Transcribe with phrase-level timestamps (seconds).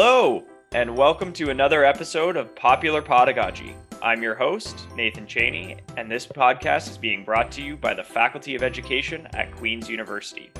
[0.00, 3.74] Hello, and welcome to another episode of Popular Podagogy.
[4.00, 8.04] I'm your host, Nathan Cheney, and this podcast is being brought to you by the
[8.04, 10.52] Faculty of Education at Queen's University.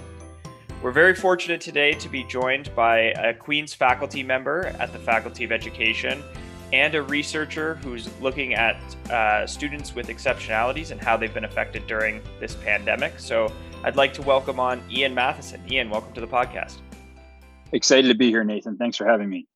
[0.82, 5.44] We're very fortunate today to be joined by a Queen's faculty member at the Faculty
[5.44, 6.20] of Education
[6.72, 8.74] and a researcher who's looking at
[9.08, 13.20] uh, students with exceptionalities and how they've been affected during this pandemic.
[13.20, 13.52] So
[13.84, 15.62] I'd like to welcome on Ian Matheson.
[15.70, 16.78] Ian, welcome to the podcast.
[17.72, 18.76] Excited to be here, Nathan.
[18.76, 19.46] Thanks for having me.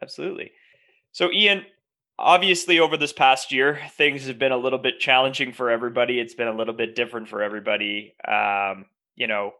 [0.00, 0.52] Absolutely.
[1.12, 1.64] So, Ian,
[2.18, 6.20] obviously, over this past year, things have been a little bit challenging for everybody.
[6.20, 8.14] It's been a little bit different for everybody.
[8.26, 8.86] Um,
[9.16, 9.52] you know,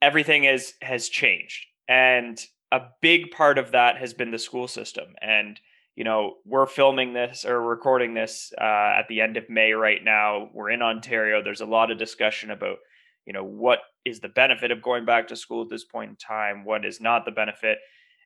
[0.00, 2.38] everything has has changed, and
[2.70, 5.14] a big part of that has been the school system.
[5.20, 5.60] And
[5.94, 10.02] you know, we're filming this or recording this uh, at the end of May right
[10.02, 10.48] now.
[10.54, 11.42] We're in Ontario.
[11.42, 12.78] There's a lot of discussion about,
[13.26, 16.16] you know, what is the benefit of going back to school at this point in
[16.16, 16.64] time?
[16.64, 17.78] What is not the benefit?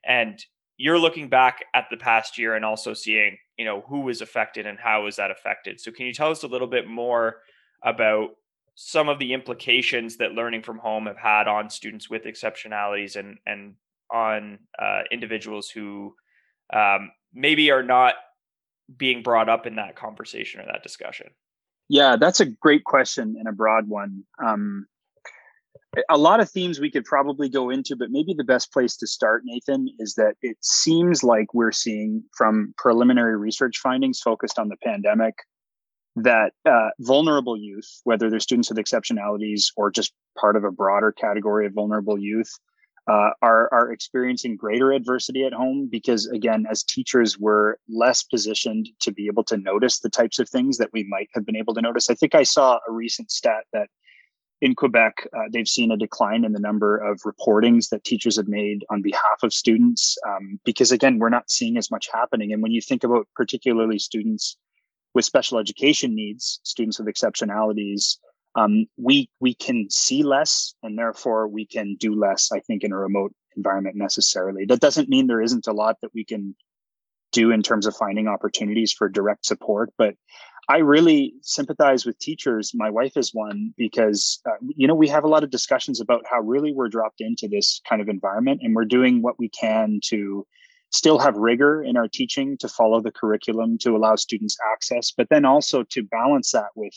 [0.05, 0.42] And
[0.77, 4.67] you're looking back at the past year and also seeing, you know, who was affected
[4.67, 5.81] and how was that affected.
[5.81, 7.37] So can you tell us a little bit more
[7.83, 8.31] about
[8.75, 13.39] some of the implications that learning from home have had on students with exceptionalities and
[13.47, 13.75] and
[14.12, 16.15] on uh, individuals who
[16.72, 18.15] um, maybe are not
[18.97, 21.28] being brought up in that conversation or that discussion?
[21.89, 24.25] Yeah, that's a great question and a broad one.
[24.45, 24.87] Um,
[26.08, 29.06] a lot of themes we could probably go into, but maybe the best place to
[29.06, 34.69] start, Nathan, is that it seems like we're seeing from preliminary research findings focused on
[34.69, 35.34] the pandemic
[36.16, 41.12] that uh, vulnerable youth, whether they're students with exceptionalities or just part of a broader
[41.12, 42.50] category of vulnerable youth,
[43.08, 48.88] uh, are are experiencing greater adversity at home because again as teachers we're less positioned
[48.98, 51.72] to be able to notice the types of things that we might have been able
[51.74, 52.10] to notice.
[52.10, 53.88] I think i saw a recent stat that
[54.61, 58.49] in quebec uh, they've seen a decline in the number of reportings that teachers have
[58.49, 62.53] made on behalf of students um, because again we're not seeing as much happening.
[62.53, 64.56] And when you think about particularly students
[65.15, 68.16] with special education needs students with exceptionalities
[68.55, 72.93] um, we we can see less and therefore we can do less i think in
[72.93, 74.65] a remote environment necessarily.
[74.66, 76.55] That doesn't mean there isn't a lot that we can
[77.33, 80.15] do in terms of finding opportunities for direct support but
[80.69, 82.72] i really sympathize with teachers.
[82.75, 86.25] My wife is one because uh, you know we have a lot of discussions about
[86.31, 90.00] how really we're dropped into this kind of environment and we're doing what we can
[90.04, 90.47] to
[90.91, 95.28] still have rigor in our teaching to follow the curriculum to allow students access but
[95.31, 96.94] then also to balance that with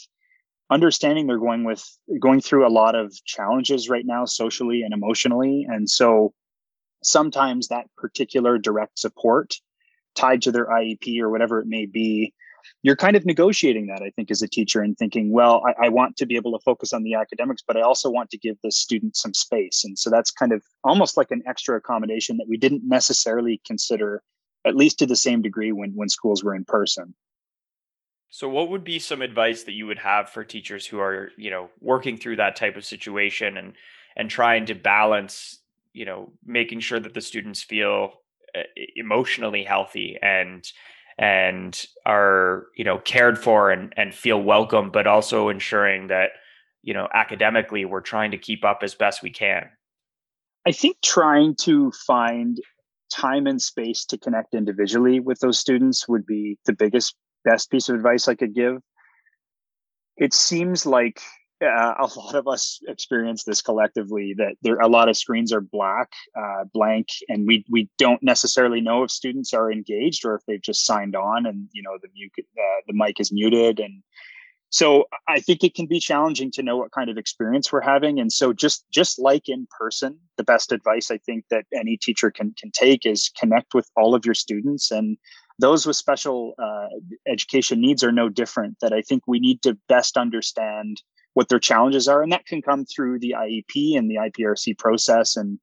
[0.70, 1.84] understanding they're going with
[2.20, 5.66] going through a lot of challenges right now socially and emotionally.
[5.68, 6.34] And so
[7.04, 9.56] sometimes that particular direct support
[10.16, 12.34] tied to their iep or whatever it may be
[12.84, 15.90] you're kind of negotiating that i think as a teacher and thinking well I, I,
[15.90, 18.56] want to be able to focus on the academics but i also want to give
[18.64, 19.84] the student some space.
[19.84, 24.22] And so that's kind of almost like an extra accommodation that we didn't necessarily consider
[24.66, 27.14] at least to the same degree when when schools were in person.
[28.30, 31.50] So what would be some advice that you would have for teachers who are, you
[31.50, 33.74] know, working through that type of situation and
[34.16, 35.60] and trying to balance,
[35.94, 38.22] you know, making sure that the students feel
[38.56, 38.64] uh,
[38.96, 40.72] emotionally healthy and
[41.20, 46.30] and are, you know, cared for and and feel welcome but also ensuring that,
[46.82, 49.70] you know, academically we're trying to keep up as best we can.
[50.66, 52.58] I think trying to find
[53.12, 57.90] time and space to connect individually with those students would be the biggest best piece
[57.90, 58.78] of advice I could give.
[60.16, 61.22] It seems like
[61.62, 65.62] uh, a lot of us experience this collectively that there a lot of screens are
[65.62, 70.42] black, uh, blank, and we we don't necessarily know if students are engaged or if
[70.48, 73.80] they've just signed on and you know the mute uh, the mic is muted.
[73.80, 74.02] And
[74.72, 78.20] so i think it can be challenging to know what kind of experience we're having.
[78.20, 82.32] And so just just like in person the best advice i think that any teacher
[82.32, 84.92] can can take is connect with all of your students.
[84.92, 85.18] And
[85.58, 86.88] those with special uh,
[87.28, 91.02] education needs are no different that i think we need to best understand
[91.34, 95.36] what their challenges are and that can come through the iep and the iprc process
[95.36, 95.60] and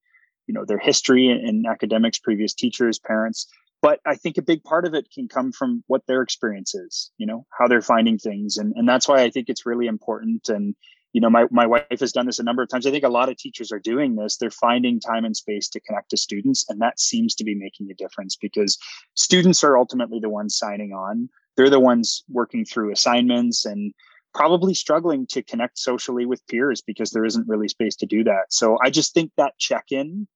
[0.46, 3.46] you know their history and academics previous teachers parents.
[3.82, 7.10] But i think a big part of it can come from what their experience is
[7.18, 8.56] you know how they're finding things.
[8.56, 10.48] And, and that's why i think it's really important.
[10.48, 10.74] And
[11.12, 12.86] you know my, my wife has done this a number of times.
[12.86, 14.36] I think a lot of teachers are doing this.
[14.36, 17.90] They're finding time and space to connect to students and that seems to be making
[17.90, 18.78] a difference because
[19.14, 21.28] students are ultimately the ones signing on.
[21.56, 23.94] They're the ones working through assignments and
[24.36, 28.44] probably struggling to connect socially with peers because there isn't really space to do that.
[28.50, 30.28] So i just think that check in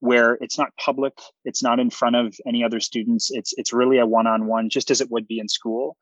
[0.00, 1.12] where it's not public
[1.44, 5.00] it's not in front of any other students it's it's really a one-on-one just as
[5.00, 5.96] it would be in school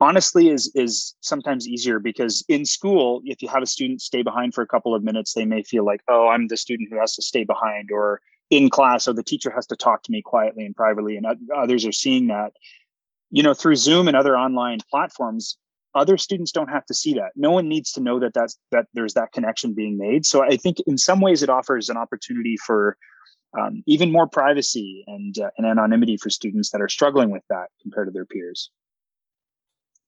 [0.00, 4.54] honestly is is sometimes easier because in school if you have a student stay behind
[4.54, 7.16] for a couple of minutes they may feel like oh i'm the student who has
[7.16, 10.64] to stay behind or in class or the teacher has to talk to me quietly
[10.64, 12.52] and privately and others are seeing that.
[13.34, 15.56] You know through zoom and other online platforms
[15.94, 17.32] other students don't have to see that.
[17.36, 20.24] No one needs to know that that's that there's that connection being made.
[20.26, 22.96] So i think in some ways it offers an opportunity for
[23.58, 27.66] um, even more privacy and uh, and anonymity for students that are struggling with that
[27.82, 28.70] compared to their peers.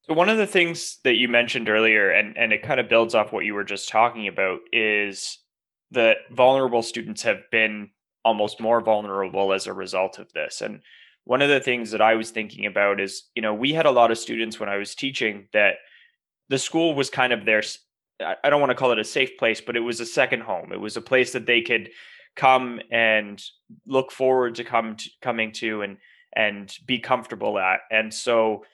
[0.03, 3.15] So one of the things that you mentioned earlier and and it kind of builds
[3.15, 5.39] off what you were just talking about is
[5.91, 7.91] that vulnerable students have been
[8.25, 10.61] almost more vulnerable as a result of this.
[10.61, 10.81] And
[11.25, 13.91] one of the things that I was thinking about is, you know, we had a
[13.91, 15.77] lot of students when I was teaching that
[16.49, 17.63] the school was kind of their
[18.21, 20.73] I don't want to call it a safe place, but it was a second home.
[20.73, 21.91] It was a place that they could
[22.37, 23.43] come and
[23.87, 25.97] look forward to come to, coming to and
[26.37, 27.81] and be comfortable at.
[27.91, 28.65] And so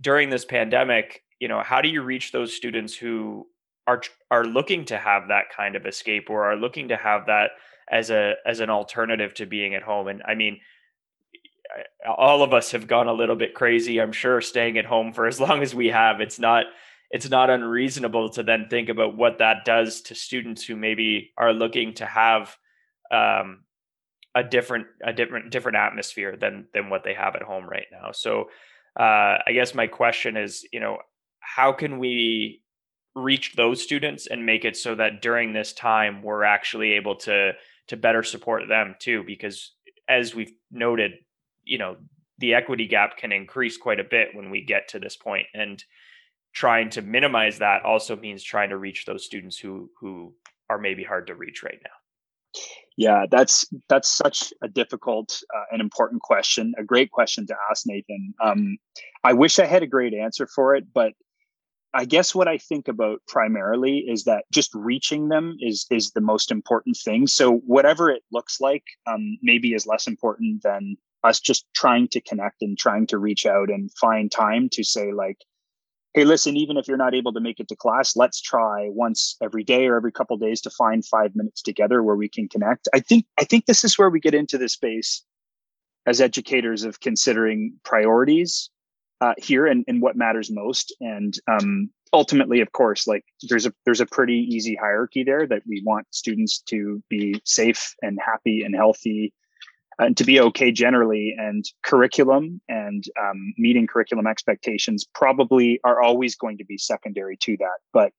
[0.00, 3.46] during this pandemic, you know, how do you reach those students who
[3.86, 7.52] are are looking to have that kind of escape or are looking to have that
[7.90, 10.08] as a as an alternative to being at home.
[10.08, 10.60] And I mean,
[12.06, 14.00] all of us have gone a little bit crazy.
[14.00, 16.20] I'm sure staying at home for as long as we have.
[16.20, 16.66] It's not
[17.10, 21.52] it's not unreasonable to then think about what that does to students who maybe are
[21.52, 22.56] looking to have
[23.12, 23.64] um,
[24.34, 28.12] a different a different different atmosphere than than what they have at home right now.
[28.12, 28.50] So
[28.98, 30.98] uh, I guess my question is, you know,
[31.40, 32.62] how can we
[33.14, 37.52] reach those students and make it so that during this time we're actually able to
[37.88, 39.72] to better support them too because
[40.08, 41.12] as we've noted
[41.66, 41.96] you know
[42.38, 45.82] the equity gap can increase quite a bit when we get to this point and
[46.54, 50.32] trying to minimize that also means trying to reach those students who who
[50.70, 52.62] are maybe hard to reach right now
[52.96, 57.84] yeah that's that's such a difficult uh, and important question a great question to ask
[57.86, 58.78] nathan um,
[59.24, 61.12] i wish i had a great answer for it but
[61.96, 66.20] I guess what I think about primarily is that just reaching them is is the
[66.20, 67.26] most important thing.
[67.26, 72.20] So whatever it looks like, um, maybe is less important than us just trying to
[72.20, 75.38] connect and trying to reach out and find time to say like,
[76.14, 79.36] hey, listen, even if you're not able to make it to class, let's try once
[79.42, 82.88] every day or every couple days to find five minutes together where we can connect.
[82.94, 85.22] I think I think this is where we get into the space
[86.06, 88.70] as educators of considering priorities
[89.20, 90.94] uh, here and, and what matters most.
[91.00, 95.62] And um, ultimately, of course, like there's a there's a pretty easy hierarchy there that
[95.66, 99.34] we want students to be safe and happy and healthy
[99.98, 101.34] and to be okay generally.
[101.38, 107.56] And curriculum and um, meeting curriculum expectations probably are always going to be secondary to
[107.58, 107.78] that.
[107.92, 108.12] But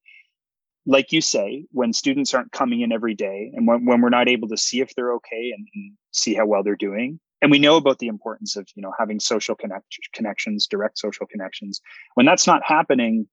[0.86, 4.30] like you say, when students aren't coming in every day and when, when we're not
[4.30, 7.60] able to see if they're okay and, and see how well they're doing, and we
[7.60, 11.82] know about the importance of you know having social connect- connections direct social connections
[12.16, 13.28] when that's not happening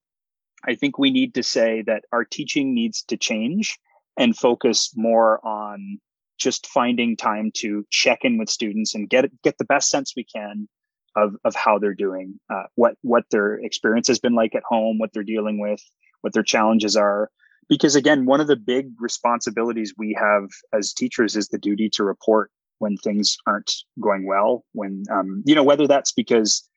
[0.67, 3.79] i think we need to say that our teaching needs to change
[4.17, 5.99] and focus more on
[6.39, 10.25] just finding time to check in with students and get get the best sense we
[10.25, 10.69] can
[11.17, 14.99] of of how they're doing uh, what what their experience has been like at home
[14.99, 15.81] what they're dealing with
[16.23, 17.31] what their challenges are.
[17.69, 22.05] Because again one of the big responsibilities we have as teachers is the duty to
[22.05, 26.69] report when things aren't going well when um, you know whether that's because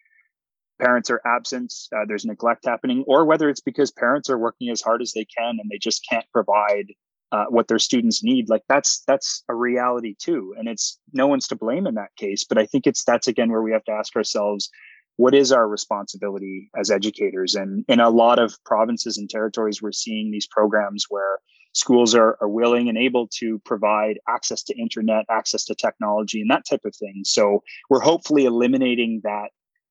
[0.80, 4.82] parents are absent uh, there's neglect happening or whether it's because parents are working as
[4.82, 6.86] hard as they can and they just can't provide
[7.32, 10.54] uh, what their students need like that's that's a reality too.
[10.58, 13.52] And it's no one's to blame in that case but i think it's that's again
[13.52, 14.70] where we have to ask ourselves
[15.18, 17.56] what is our responsibility as educators?
[17.56, 21.40] And in a lot of provinces and territories we're seeing these programs where
[21.74, 26.50] schools are, are willing and able to provide access to internet, access to technology, and
[26.50, 27.22] that type of thing.
[27.26, 29.50] So we're hopefully eliminating that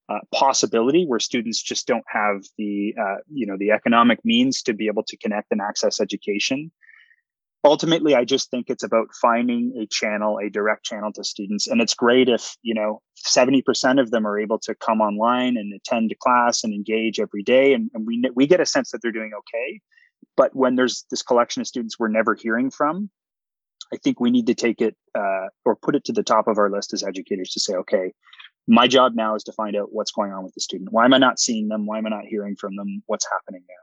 [0.09, 4.73] uh, possibility where students just don't have the uh, you know the economic means to
[4.73, 6.71] be able to connect and access education
[7.67, 11.81] ultimately i just think it's about finding a channel a direct channel to students and
[11.83, 16.15] it's great if you know 70% of them are able to come online and attend
[16.23, 19.33] class and engage every day and, and we we get a sense that they're doing
[19.37, 19.81] okay
[20.37, 23.11] but when there's this collection of students we're never hearing from,
[23.93, 26.59] I think we need to take it uh, or put it to the top of
[26.59, 28.13] our list as educators to say, okay,
[28.67, 30.93] my job now is to find out what's going on with the student.
[30.93, 31.87] Why am I not seeing them?
[31.87, 33.03] Why am I not hearing from them?
[33.07, 33.77] What's happening there?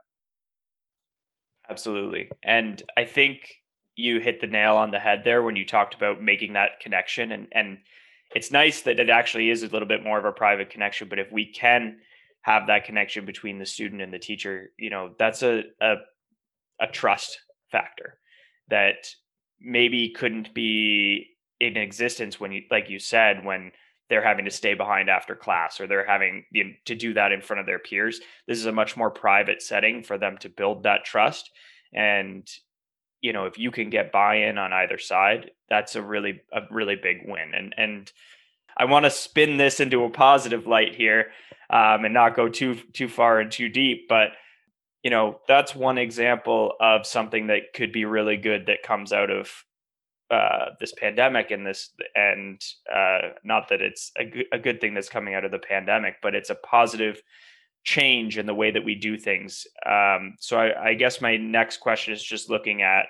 [1.70, 2.30] Absolutely.
[2.42, 3.40] And I think
[3.96, 7.32] you hit the nail on the head there when you talked about making that connection
[7.32, 7.78] and and
[8.34, 11.18] it's nice that it actually is a little bit more of a private connection but
[11.18, 11.98] if we can
[12.42, 15.94] have that connection between the student and the teacher you know that's a, a
[16.80, 17.38] a trust
[17.70, 18.18] factor
[18.68, 19.08] that
[19.60, 21.28] maybe couldn't be
[21.60, 23.70] in existence when you like you said when
[24.10, 27.32] they're having to stay behind after class or they're having you know, to do that
[27.32, 28.20] in front of their peers.
[28.46, 31.50] This is a much more private setting for them to build that trust
[31.92, 32.46] and
[33.24, 36.94] you know if you can get buy-in on either side that's a really a really
[36.94, 37.54] big win.
[37.54, 38.12] And and
[38.76, 41.30] i want to spin this into a positive light here
[41.70, 44.28] um, and not go too too far and too deep but
[45.02, 49.30] you know that's one example of something that could be really good that comes out
[49.30, 49.64] of
[50.30, 52.60] uh, this pandemic and this and
[52.94, 56.16] uh, not that it's a, g- a good thing that's coming out of the pandemic
[56.22, 57.22] but it's a positive
[57.84, 59.66] change in the way that we do things.
[59.86, 63.06] Um, so I, I guess my next question is just looking at,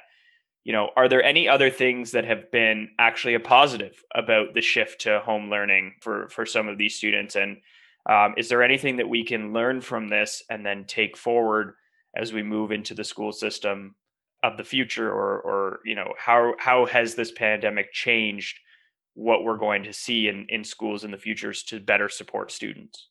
[0.64, 4.60] you know, are there any other things that have been actually a positive about the
[4.60, 7.36] shift to home learning for for some of these students?
[7.36, 7.58] And
[8.10, 11.74] um, is there anything that we can learn from this and then take forward
[12.16, 13.94] as we move into the school system
[14.42, 18.58] of the future, or or you know, how how has this pandemic changed
[19.14, 23.08] what we're going to see in in schools in the futures to better support students?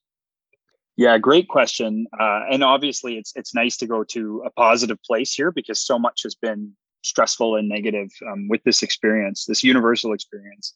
[0.95, 2.05] Yeah, great question.
[2.19, 5.97] Uh, and obviously, it's it's nice to go to a positive place here because so
[5.97, 6.73] much has been
[7.03, 10.75] stressful and negative um, with this experience, this universal experience.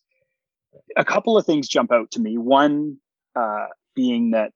[0.95, 2.37] A couple of things jump out to me.
[2.37, 2.97] One
[3.35, 4.51] uh, being that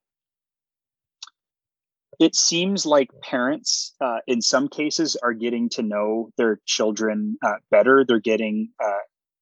[2.19, 7.55] it seems like parents, uh, in some cases, are getting to know their children uh,
[7.69, 8.03] better.
[8.07, 8.99] They're getting uh,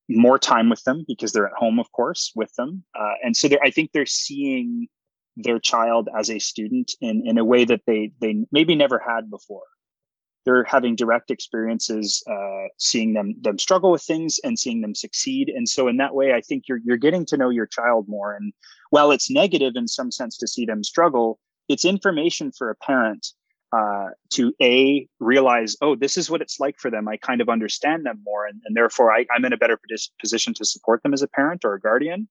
[0.08, 3.48] more time with them because they're at home, of course, with them, uh, and so
[3.62, 4.88] I think they're seeing
[5.36, 9.30] their child as a student in, in a way that they they maybe never had
[9.30, 9.64] before.
[10.46, 15.48] They're having direct experiences, uh, seeing them them struggle with things and seeing them succeed.
[15.48, 18.34] And so in that way, I think you're you're getting to know your child more.
[18.34, 18.52] And
[18.90, 23.28] while it's negative in some sense to see them struggle, it's information for a parent
[23.72, 27.06] uh, to a realize, oh, this is what it's like for them.
[27.06, 29.78] I kind of understand them more, and, and therefore I, I'm in a better
[30.20, 32.28] position to support them as a parent or a guardian.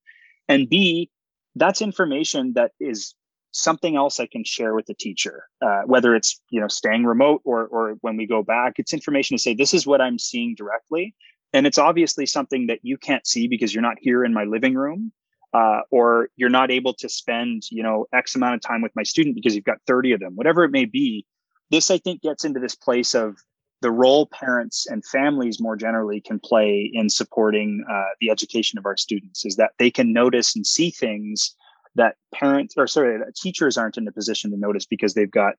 [0.50, 1.10] And b
[1.56, 3.16] that's information that is
[3.52, 7.42] something else I can share with the teacher, uh, whether it's you know staying remote
[7.46, 8.74] or or when we go back.
[8.78, 11.16] It's information to say this is what I'm seeing directly,
[11.54, 14.76] and it's obviously something that you can't see because you're not here in my living
[14.76, 15.12] room,
[15.54, 19.04] uh, or you're not able to spend you know X amount of time with my
[19.04, 21.26] student because you've got 30 of them, whatever it may be.
[21.72, 23.38] This I think gets into this place of
[23.82, 28.86] the role parents and families more generally can play in supporting uh, the education of
[28.86, 31.56] our students is that they can notice and see things
[31.96, 35.56] that parents or sorry that teachers aren't in a position to notice because they've got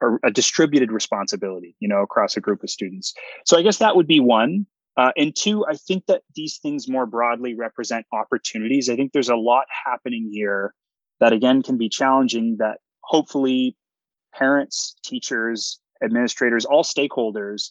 [0.00, 3.14] a, a distributed responsibility you know across a group of students.
[3.44, 4.66] So i guess that would be one
[4.96, 8.88] uh, and two i think that these things more broadly represent opportunities.
[8.88, 10.74] I think there's a lot happening here
[11.20, 13.76] that again can be challenging that hopefully
[14.34, 17.70] parents teachers administrators, all stakeholders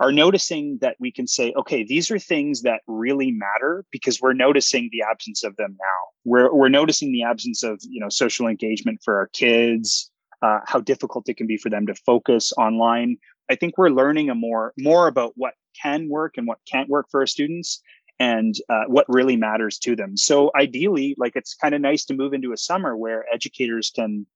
[0.00, 4.32] are noticing that we can say, okay, these are things that really matter because we're
[4.32, 6.00] noticing the absence of them now.
[6.24, 10.10] We're, we're noticing the absence of you know social engagement for our kids,
[10.42, 13.18] uh, how difficult it can be for them to focus online.
[13.50, 17.06] I think we're learning a more more about what can work and what can't work
[17.10, 17.82] for our students
[18.18, 20.16] and uh, what really matters to them.
[20.16, 24.26] So ideally, like it's kind of nice to move into a summer where educators can,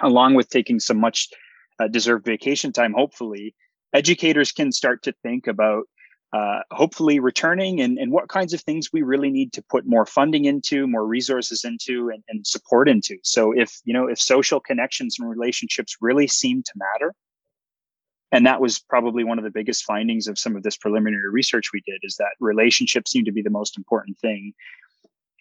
[0.00, 1.28] along with taking some much
[1.78, 3.54] uh, deserved vacation time, hopefully,
[3.92, 5.84] educators can start to think about
[6.32, 10.06] uh, hopefully returning and, and what kinds of things we really need to put more
[10.06, 13.18] funding into, more resources into, and, and support into.
[13.22, 17.14] So if you know if social connections and relationships really seem to matter,
[18.32, 21.70] and that was probably one of the biggest findings of some of this preliminary research
[21.72, 24.54] we did is that relationships seem to be the most important thing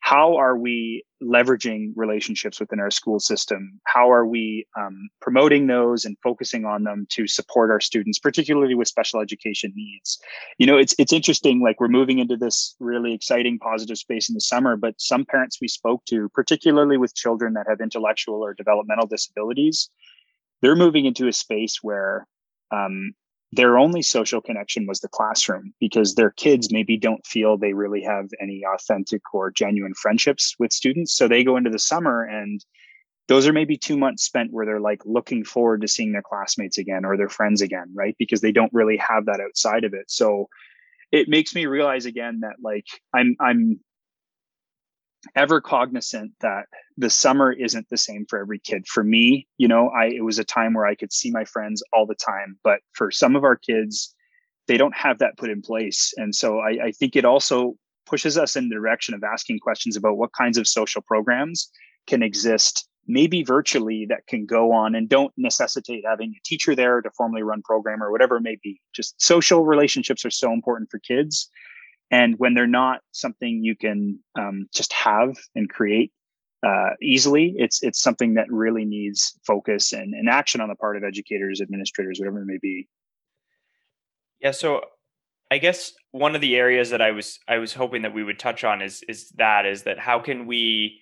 [0.01, 3.79] how are we leveraging relationships within our school system?
[3.85, 8.73] How are we um, promoting those and focusing on them to support our students, particularly
[8.73, 10.19] with special education needs?
[10.57, 11.61] You know, it's it's interesting.
[11.61, 15.59] Like we're moving into this really exciting, positive space in the summer, but some parents
[15.61, 19.89] we spoke to, particularly with children that have intellectual or developmental disabilities,
[20.61, 22.27] they're moving into a space where
[22.71, 23.13] um,
[23.51, 28.01] their only social connection was the classroom because their kids maybe don't feel they really
[28.01, 31.15] have any authentic or genuine friendships with students.
[31.15, 32.63] So they go into the summer and
[33.27, 36.77] those are maybe two months spent where they're like looking forward to seeing their classmates
[36.77, 38.15] again or their friends again, right?
[38.17, 40.09] Because they don't really have that outside of it.
[40.09, 40.47] So
[41.11, 43.79] it makes me realize again that like I'm I'm
[45.35, 46.65] ever cognizant that
[46.97, 48.87] the summer isn't the same for every kid.
[48.87, 51.83] For me, you know, I it was a time where I could see my friends
[51.93, 54.13] all the time, but for some of our kids,
[54.67, 56.13] they don't have that put in place.
[56.17, 57.75] And so I, I think it also
[58.05, 61.69] pushes us in the direction of asking questions about what kinds of social programs
[62.07, 67.01] can exist maybe virtually that can go on and don't necessitate having a teacher there
[67.01, 70.89] to formally run program or whatever it may be just social relationships are so important
[70.89, 71.49] for kids
[72.11, 76.11] and when they're not something you can um, just have and create
[76.61, 80.97] uh, easily, it's it's something that really needs focus and, and action on the part
[80.97, 82.87] of educators, administrators, whatever it may be.
[84.41, 84.81] Yeah, so
[85.49, 88.37] I guess one of the areas that I was I was hoping that we would
[88.37, 90.99] touch on is is that is that how can we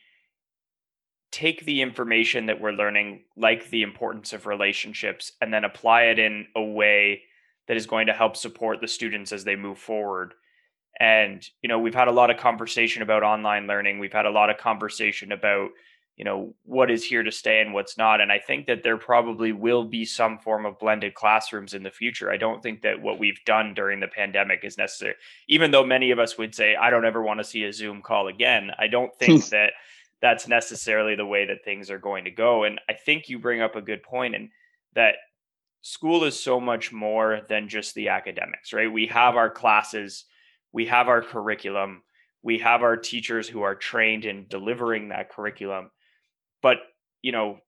[1.32, 6.20] take the information that we're learning like the importance of relationships and then apply it
[6.20, 7.22] in a way
[7.68, 10.34] that is going to help support the students as they move forward
[11.00, 14.00] and you know we've had a lot of conversation about online learning.
[14.00, 15.70] We've had a lot of conversation about
[16.20, 18.20] you know what is here to stay and what's not.
[18.20, 21.90] And i think that there probably will be some form of blended classrooms in the
[21.90, 22.30] future.
[22.30, 25.16] I don't think that what we've done during the pandemic is necessary
[25.48, 28.02] even though many of us would say i don't ever want to see a zoom
[28.02, 29.50] call again i don't think hmm.
[29.52, 29.72] that
[30.22, 32.66] that's necessarily the way that things are going to go.
[32.66, 34.50] And i think you bring up a good point and
[34.96, 35.16] that
[35.82, 38.92] school is so much more than just the academics right?
[38.92, 40.26] We have our classes
[40.72, 42.04] we have our curriculum.
[42.42, 45.92] We have our teachers who are trained in delivering that curriculum.
[46.62, 46.78] But,
[47.22, 47.60] you know,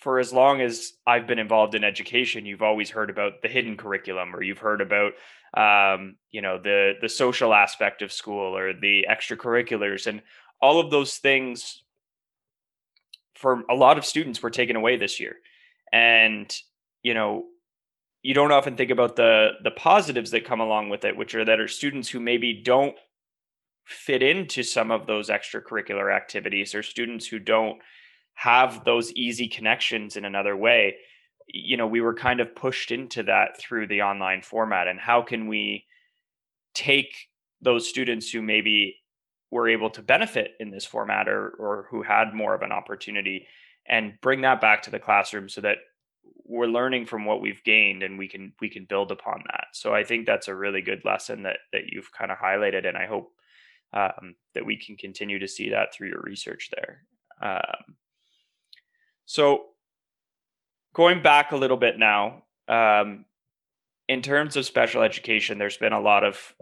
[0.00, 3.76] for as long as I've been involved in education, you've always heard about the hidden
[3.76, 5.12] curriculum, or you've heard about,
[5.54, 10.22] um, you know, the the social aspect of school, or the extracurriculars, and
[10.60, 11.82] all of those things.
[13.34, 15.36] For a lot of students, were taken away this year,
[15.92, 16.54] and
[17.02, 17.46] you know,
[18.26, 21.44] you don't often think about the the positives that come along with it, which are
[21.44, 22.96] that are students who maybe don't
[23.84, 27.78] fit into some of those extracurricular activities, or students who don't
[28.34, 30.96] have those easy connections in another way.
[31.46, 35.22] You know we were kind of pushed into that through the online format and how
[35.22, 35.84] can we
[36.74, 37.14] take
[37.60, 38.96] those students who maybe
[39.52, 43.46] were able to benefit in this format or or who had more of an opportunity
[43.86, 45.76] and bring that back to the classroom so that
[46.48, 49.66] we're learning from what we've gained and we can we can build upon that.
[49.72, 52.96] So i think that's a really good lesson that that you've kind of highlighted and
[52.96, 53.32] i hope
[53.92, 57.02] um, that we can continue to see that through your research there.
[57.40, 57.96] Um,
[59.24, 59.64] so
[60.94, 63.24] going back a little bit now, um,
[64.08, 66.54] in terms of special education, there's been a lot of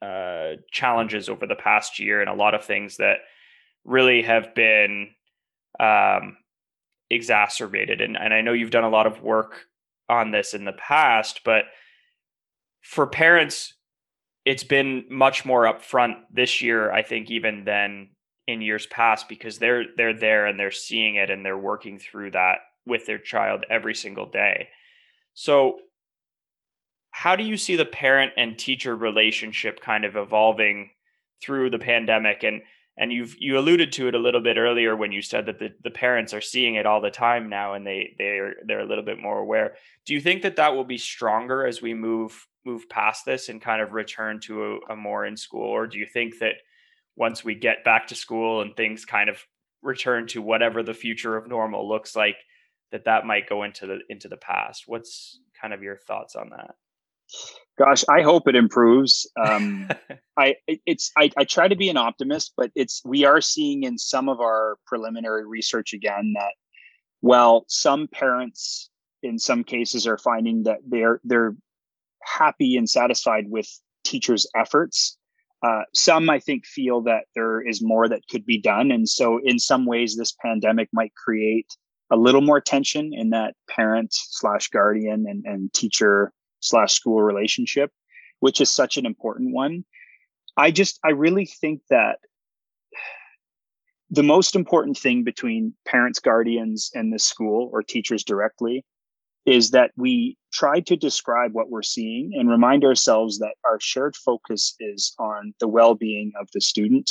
[0.00, 3.18] uh, challenges over the past year and a lot of things that
[3.84, 5.10] really have been
[5.80, 6.36] um,
[7.10, 8.00] exacerbated.
[8.00, 9.66] And, and I know you've done a lot of work
[10.08, 11.64] on this in the past, but
[12.82, 13.74] for parents,
[14.44, 18.10] it's been much more upfront this year, I think, even than
[18.46, 22.30] in years past because they're they're there and they're seeing it and they're working through
[22.30, 24.68] that with their child every single day.
[25.34, 25.76] So
[27.10, 30.90] how do you see the parent and teacher relationship kind of evolving
[31.42, 32.62] through the pandemic and
[32.98, 35.72] and you've you alluded to it a little bit earlier when you said that the,
[35.84, 39.04] the parents are seeing it all the time now and they they're they're a little
[39.04, 39.76] bit more aware.
[40.04, 43.62] Do you think that that will be stronger as we move move past this and
[43.62, 45.68] kind of return to a, a more in school?
[45.68, 46.54] Or do you think that
[47.16, 49.40] once we get back to school and things kind of
[49.80, 52.36] return to whatever the future of normal looks like
[52.90, 54.84] that that might go into the into the past?
[54.86, 56.74] What's kind of your thoughts on that
[57.78, 59.88] gosh i hope it improves um,
[60.36, 63.98] i it's I, I try to be an optimist but it's we are seeing in
[63.98, 66.52] some of our preliminary research again that
[67.22, 68.90] well some parents
[69.22, 71.54] in some cases are finding that they're they're
[72.22, 73.68] happy and satisfied with
[74.04, 75.18] teachers efforts
[75.62, 78.92] uh, some, I think, feel that there is more that could be done.
[78.92, 81.66] And so, in some ways, this pandemic might create
[82.10, 87.90] a little more tension in that parent slash guardian and, and teacher slash school relationship,
[88.40, 89.84] which is such an important one.
[90.56, 92.18] I just, I really think that
[94.10, 98.84] the most important thing between parents, guardians, and the school or teachers directly
[99.44, 104.16] is that we try to describe what we're seeing and remind ourselves that our shared
[104.16, 107.10] focus is on the well-being of the student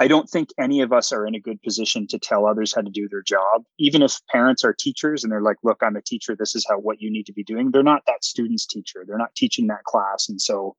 [0.00, 2.80] i don't think any of us are in a good position to tell others how
[2.80, 3.62] to do their job.
[3.78, 6.34] Even if parents are teachers and they're like look i'm a teacher.
[6.34, 7.70] This is how what you need to be doing.
[7.70, 9.04] They're not that student's teacher.
[9.06, 10.28] They're not teaching that class.
[10.28, 10.74] And so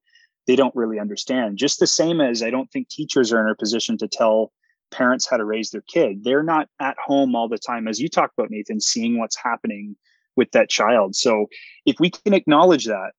[0.47, 1.57] they don't really understand.
[1.57, 4.51] Just the same as i don't think teachers are in a position to tell
[4.91, 6.23] parents how to raise their kid.
[6.23, 9.95] They're not at home all the time as you talk about nathan seeing what's happening
[10.35, 11.15] with that child.
[11.15, 11.47] So
[11.85, 13.11] if we can acknowledge that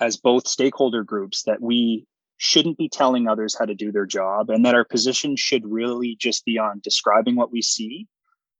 [0.00, 2.06] as both stakeholder groups, that we
[2.42, 6.16] shouldn't be telling others how to do their job and that our position should really
[6.18, 8.06] just be on describing what we see,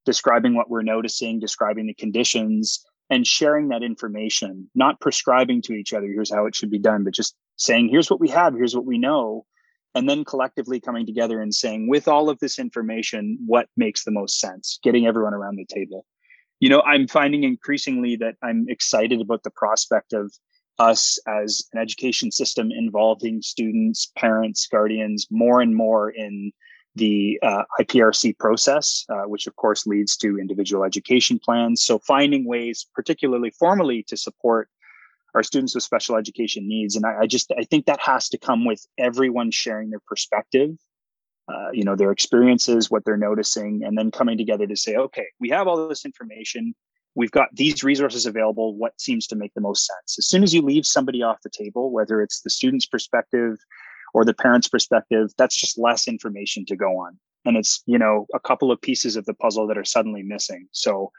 [0.04, 5.94] describing what we're noticing, describing the conditions, and sharing that information, not prescribing to each
[5.94, 8.76] other, here's how it should be done, but just saying, here's what we have, here's
[8.76, 9.46] what we know.
[9.94, 14.12] And then collectively coming together and saying, with all of this information, what makes the
[14.12, 16.04] most sense, getting everyone around the table
[16.60, 20.32] you know, I'm finding increasingly that I'm excited about the prospect of
[20.80, 26.52] us as an education system involving students, parents, guardians more and more in
[26.96, 31.84] the uh, IPRC process, uh, which of course leads to individual education plans.
[31.84, 34.68] So finding ways, particularly formally, to support
[35.34, 36.96] our students with special education needs.
[36.96, 40.70] And I, I just I think that has to come with everyone sharing their perspective,
[41.48, 45.26] uh, you know, their experiences, what they're noticing, and then coming together to say, okay,
[45.38, 46.74] we have all this information.
[47.14, 48.76] We've got these resources available.
[48.76, 50.18] What seems to make the most sense?
[50.18, 53.58] As soon as you leave somebody off the table, whether it's the student's perspective
[54.14, 57.18] or the parent's perspective, that's just less information to go on.
[57.44, 60.68] And it's, you know, a couple of pieces of the puzzle that are suddenly missing.
[60.72, 61.10] So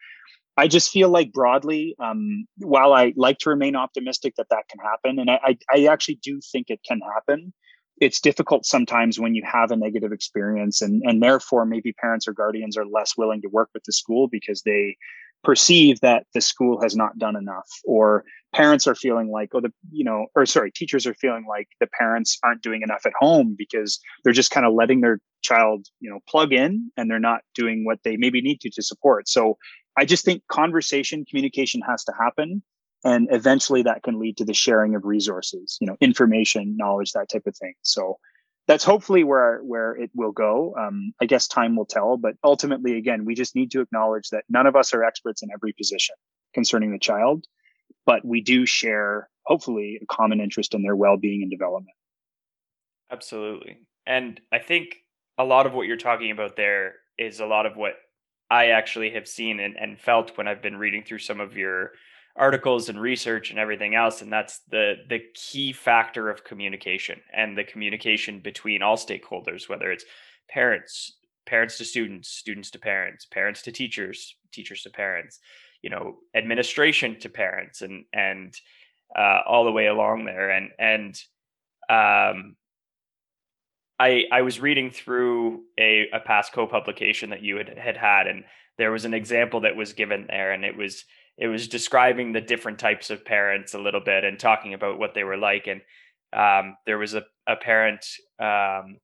[0.58, 4.80] I just feel like broadly, um, while I like to remain optimistic that that can
[4.80, 7.54] happen, and I, I, I actually do think it can happen,
[8.00, 12.34] it's difficult sometimes when you have a negative experience, and and therefore maybe parents or
[12.34, 14.98] guardians are less willing to work with the school because they
[15.44, 18.24] perceive that the school has not done enough, or
[18.54, 21.88] parents are feeling like, oh, the you know, or sorry, teachers are feeling like the
[22.00, 26.10] parents aren't doing enough at home because they're just kind of letting their child, you
[26.10, 29.28] know, plug in and they're not doing what they maybe need to to support.
[29.28, 29.58] So
[29.98, 32.64] I just think conversation, communication has to happen.
[33.04, 37.30] And eventually that can lead to the sharing of resources, you know, information, knowledge, that
[37.30, 37.74] type of thing.
[37.82, 38.18] So
[38.68, 40.76] that's hopefully where where it will go.
[40.78, 44.46] Um, I guess time will tell, but ultimately, again, we just need to acknowledge that
[44.50, 46.16] none of us are experts in every position
[46.54, 47.46] concerning the child,
[48.06, 51.96] but we do share, hopefully, a common interest in their well-being and development.
[53.12, 54.96] Absolutely, and I think
[55.38, 57.94] a lot of what you're talking about there is a lot of what
[58.50, 61.92] I actually have seen and, and felt when I've been reading through some of your
[62.36, 67.58] articles and research and everything else and that's the the key factor of communication and
[67.58, 70.06] the communication between all stakeholders whether it's
[70.50, 75.40] parents parents to students students to parents parents to teachers teachers to parents
[75.82, 78.54] you know administration to parents and and
[79.16, 80.50] uh, all the way along there.
[80.50, 81.16] And and
[81.90, 82.56] um
[84.00, 88.46] I, I was reading through a, a past co-publication that you had, had had and
[88.80, 91.06] there was an example that was given there and it was
[91.38, 95.14] it was describing the different types of parents a little bit and talking about what
[95.14, 95.68] they were like.
[95.68, 95.82] And
[96.34, 98.06] um, there was a, a parent
[98.40, 98.98] um,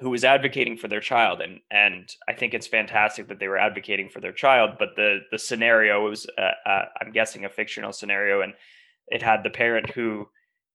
[0.00, 1.40] who was advocating for their child.
[1.40, 5.20] And and I think it's fantastic that they were advocating for their child but the
[5.30, 8.40] the scenario was uh, uh, I'm guessing a fictional scenario.
[8.40, 8.54] And
[9.08, 10.28] it had the parent who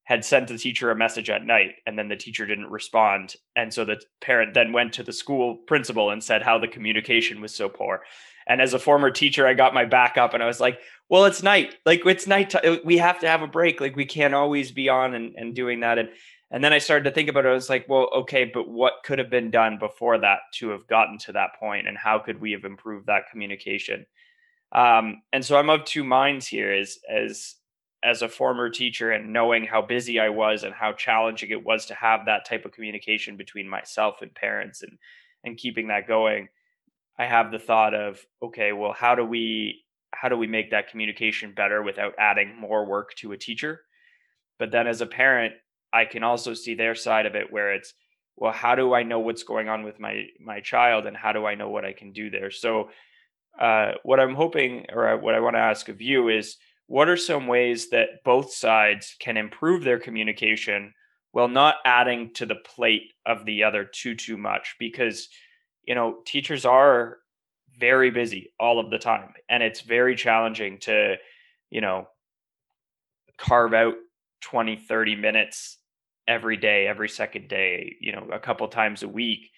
[0.05, 3.35] had sent the teacher a message at night and then the teacher didn't respond.
[3.55, 7.39] And so the parent then went to the school principal and said how the communication
[7.39, 8.01] was so poor
[8.47, 10.79] and as a former teacher i got my back up and i was like
[11.13, 11.75] well it's night.
[11.85, 13.79] Like it's night we have to have a break.
[13.79, 15.99] Like we can't always be on and, and doing that.
[15.99, 16.09] And
[16.49, 17.49] and then i started to think about it.
[17.49, 20.87] I was like well okay but what could have been done before that to have
[20.87, 21.87] gotten to that point?
[21.87, 24.07] And how could we have improved that communication?
[24.71, 27.57] Um, and so i'm of two minds here as as
[28.03, 31.85] as a former teacher and knowing how busy I was and how challenging it was
[31.85, 34.97] to have that type of communication between myself and parents and
[35.43, 36.47] and keeping that going
[37.17, 40.89] I have the thought of okay well how do we how do we make that
[40.89, 43.81] communication better without adding more work to a teacher?
[44.59, 45.53] But then as a parent
[45.91, 47.93] I can also see their side of it where it's
[48.35, 51.45] well how do I know what's going on with my my child and how do
[51.45, 52.51] I know what I can do there?
[52.51, 52.89] So
[53.59, 57.17] uh, what I'm hoping or what I want to ask of you is what are
[57.17, 60.93] some ways that both sides can improve their communication
[61.31, 64.75] while not adding to the plate of the other too too much?
[64.79, 65.29] Because
[65.85, 67.17] you know teachers are
[67.79, 71.15] very busy all of the time and it's very challenging to
[71.69, 72.07] you know
[73.37, 73.95] carve out
[74.41, 75.77] 20 30 minutes
[76.27, 79.49] every day every second day you know a couple times a week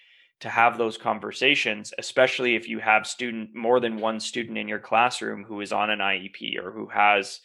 [0.41, 4.79] to have those conversations, especially if you have student more than one student in your
[4.79, 7.39] classroom who is on an IEP or who has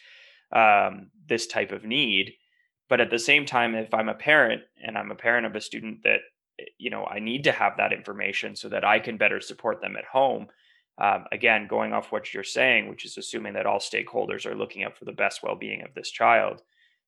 [0.53, 2.33] um, this type of need.
[2.89, 5.61] But at the same time, if I'm a parent and I'm a parent of a
[5.61, 6.21] student that
[6.79, 9.97] you know I need to have that information so that I can better support them
[9.97, 10.49] at home.
[10.99, 14.85] Um, again, going off what you're saying, which is assuming that all stakeholders are looking
[14.85, 16.63] out for the best well-being of this child.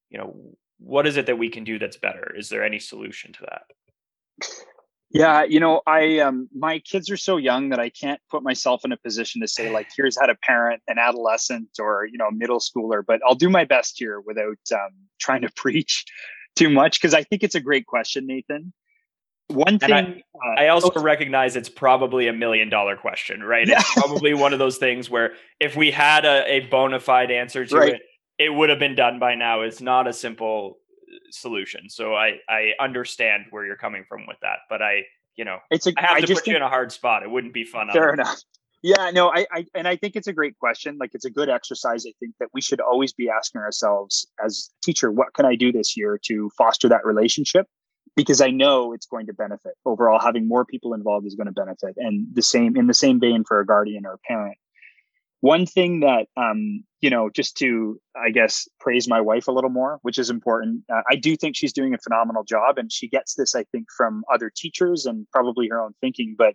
[0.08, 0.36] You know,
[0.78, 2.34] what is it that we can do that's better?
[2.36, 3.64] Is there any solution to that?
[5.12, 8.82] Yeah, you know, I um my kids are so young that I can't put myself
[8.84, 12.28] in a position to say like here's how to parent an adolescent or, you know,
[12.28, 16.06] a middle schooler, but I'll do my best here without um trying to preach
[16.56, 18.72] too much because I think it's a great question, Nathan.
[19.52, 23.66] One thing I, uh, I, also oh, recognize it's probably a million dollar question, right?
[23.66, 23.78] Yeah.
[23.80, 27.64] It's probably one of those things where if we had a, a bona fide answer
[27.66, 27.94] to right.
[27.94, 28.02] it,
[28.38, 29.60] it would have been done by now.
[29.60, 30.78] It's not a simple
[31.30, 31.88] solution.
[31.88, 35.02] So I I understand where you're coming from with that, but I
[35.36, 37.22] you know it's a, I have I to put you in a hard spot.
[37.22, 37.88] It wouldn't be fun.
[37.92, 38.40] Fair enough.
[38.82, 40.98] Yeah, no, I, I and I think it's a great question.
[40.98, 42.04] Like it's a good exercise.
[42.06, 45.70] I think that we should always be asking ourselves as teacher, what can I do
[45.70, 47.68] this year to foster that relationship?
[48.14, 49.72] Because I know it's going to benefit.
[49.86, 50.20] Overall.
[50.20, 53.44] Having more people involved is going to benefit, and the same in the same vein
[53.44, 54.58] for a guardian or a parent.
[55.40, 59.68] One thing that um, you know just to i guess praise my wife a little
[59.68, 63.08] more which is important uh, i do think she's doing a phenomenal job and she
[63.08, 66.54] gets this i think from other teachers and probably her own thinking but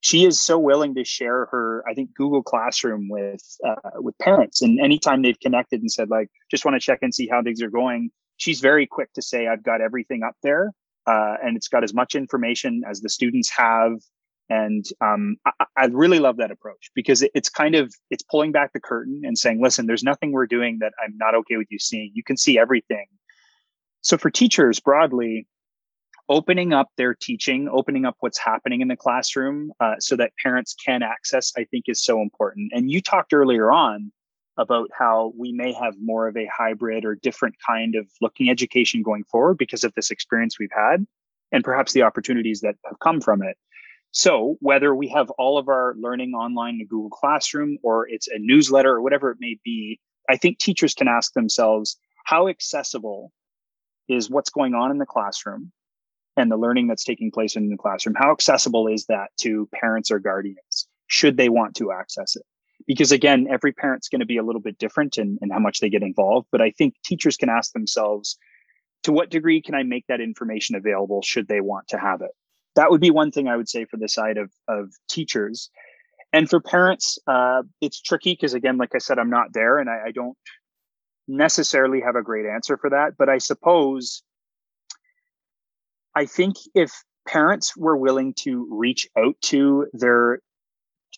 [0.00, 4.62] she is so willing to share her i think google classroom with uh, with parents.
[4.62, 7.62] And anytime they've connected and said like just want to check and see how things
[7.62, 10.72] are going she's very quick to say i've got everything up there
[11.06, 14.00] uh, and it's got as much information as the students have.
[14.48, 18.52] And um, I, I, really love that approach because it, it's kind of it's pulling
[18.52, 21.68] back the curtain and saying listen there's nothing we're doing that i'm not okay with
[21.70, 22.10] you seeing.
[22.12, 23.06] You can see everything.
[24.02, 25.46] So for teachers broadly
[26.28, 30.74] opening up their teaching opening up what's happening in the classroom uh, so that parents
[30.74, 32.72] can access i think is so important.
[32.74, 34.12] And you talked earlier on
[34.58, 39.02] about how we may have more of a hybrid or different kind of looking education
[39.02, 41.06] going forward because of this experience we've had
[41.50, 43.56] and perhaps the opportunities that have come from it
[44.12, 48.38] so whether we have all of our learning online in Google Classroom or it's a
[48.38, 53.32] newsletter or whatever it may be, I think teachers can ask themselves how accessible
[54.08, 55.72] is what's going on in the classroom
[56.36, 58.14] and the learning that's taking place in the classroom.
[58.14, 60.86] How accessible is that to parents or guardians?
[61.06, 62.44] Should they want to access it?
[62.86, 65.80] Because again, every parent's going to be a little bit different in, in how much
[65.80, 66.48] they get involved.
[66.50, 68.38] But I think teachers can ask themselves,
[69.04, 72.30] to what degree can I make that information available should they want to have it?
[72.74, 75.70] that would be one thing I would say for the side of of teachers.
[76.32, 79.90] And for parents, uh, it's tricky because again, like I said, I'm not there, and
[79.90, 80.36] I, I don't
[81.28, 83.12] necessarily have a great answer for that.
[83.18, 84.22] But I suppose
[86.14, 86.92] I think if
[87.26, 90.40] parents were willing to reach out to their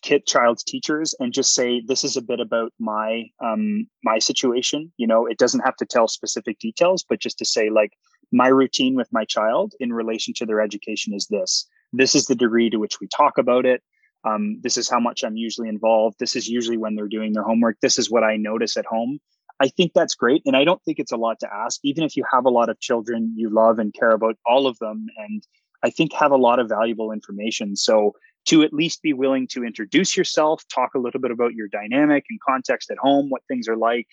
[0.05, 4.93] kid child's teachers and just say this is a bit about my um my situation.
[4.97, 7.93] You know it doesn't have to tell specific details but just to say like
[8.31, 11.67] my routine with my child in relation to their education is this.
[11.91, 13.81] This is the degree to which we talk about it.
[14.23, 16.17] Um, this is how much i'm usually involved.
[16.19, 17.77] This is usually when they're doing their homework.
[17.81, 19.19] This is what i notice at home.
[19.59, 21.79] I think that's great and i don't think it's a lot to ask.
[21.83, 24.77] Even if you have a lot of children you love and care about all of
[24.77, 25.41] them and
[25.83, 27.75] i think have a lot of valuable information.
[27.75, 28.13] So
[28.45, 32.25] to at least be willing to introduce yourself talk a little bit about your dynamic
[32.29, 34.07] and context at home what things are like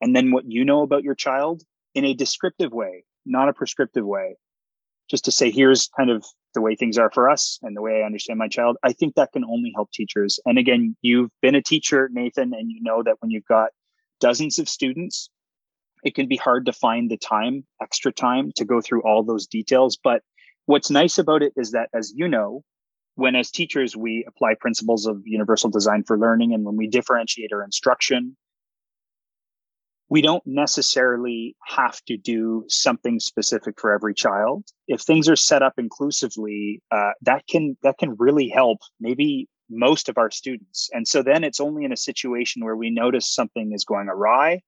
[0.00, 1.62] and then what you know about your child
[1.94, 4.36] in a descriptive way not a prescriptive way,
[5.10, 8.02] just to say, here's kind of the way things are for us and the way
[8.02, 8.76] I understand my child.
[8.82, 10.38] I think that can only help teachers.
[10.46, 13.70] And again, you've been a teacher, Nathan, and you know that when you've got
[14.20, 15.28] dozens of students,
[16.04, 19.46] it can be hard to find the time, extra time to go through all those
[19.46, 19.98] details.
[20.02, 20.22] But
[20.66, 22.62] what's nice about it is that, as you know,
[23.14, 27.52] when as teachers we apply principles of universal design for learning and when we differentiate
[27.52, 28.36] our instruction
[30.08, 34.64] we don't necessarily have to do something specific for every child.
[34.86, 40.08] If things are set up inclusively, uh, that can that can really help maybe most
[40.08, 40.90] of our students.
[40.92, 44.60] And so then it's only in a situation where we notice something is going awry,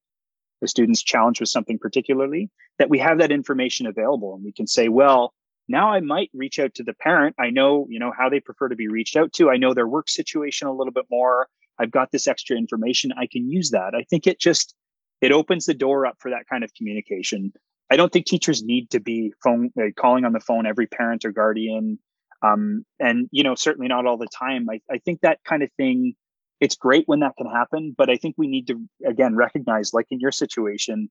[0.63, 4.67] the student's challenged with something particularly, that we have that information available and we can
[4.67, 5.35] say, well,
[5.69, 7.37] now I might reach out to the parent.
[7.39, 9.51] I know, you know, how they prefer to be reached out to.
[9.51, 11.49] I know their work situation a little bit more.
[11.79, 13.13] I've got this extra information.
[13.17, 13.95] I can use that.
[13.95, 14.75] I think it just
[15.21, 17.53] it opens the door up for that kind of communication.
[17.91, 21.25] I don't think teachers need to be phone uh, calling on the phone every parent
[21.25, 21.99] or guardian,
[22.43, 24.69] um, and you know certainly not all the time.
[24.71, 26.15] I, I think that kind of thing.
[26.59, 30.07] It's great when that can happen, but I think we need to again recognize, like
[30.11, 31.11] in your situation,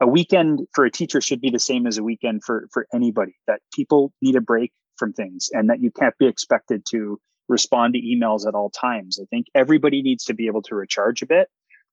[0.00, 3.34] a weekend for a teacher should be the same as a weekend for for anybody.
[3.46, 7.94] That people need a break from things, and that you can't be expected to respond
[7.94, 9.18] to emails at all times.
[9.20, 11.48] I think everybody needs to be able to recharge a bit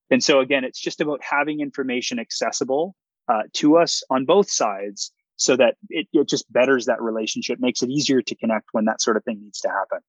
[0.10, 2.96] and so again, it's just about having information accessible
[3.28, 7.84] uh, to us on both sides so that it, it just betters that relationship, makes
[7.84, 10.00] it easier to connect when that sort of thing needs to happen.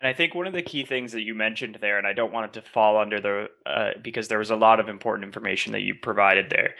[0.00, 2.32] And I think one of the key things that you mentioned there, and I don't
[2.32, 5.72] want it to fall under the, uh, because there was a lot of important information
[5.72, 6.74] that you provided there,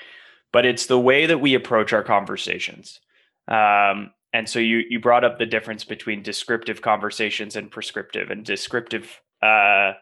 [0.53, 3.01] but it's the way that we approach our conversations.
[3.49, 8.45] Um, and so you you brought up the difference between descriptive conversations and prescriptive, and
[8.45, 9.93] descriptive uh,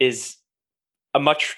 [0.00, 0.36] is
[1.14, 1.56] a much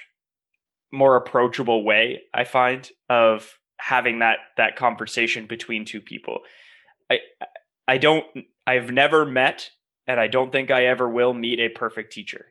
[0.92, 6.40] more approachable way I find of having that that conversation between two people.
[7.10, 7.20] I
[7.86, 8.26] I don't
[8.66, 9.70] I've never met
[10.08, 12.46] and I don't think I ever will meet a perfect teacher.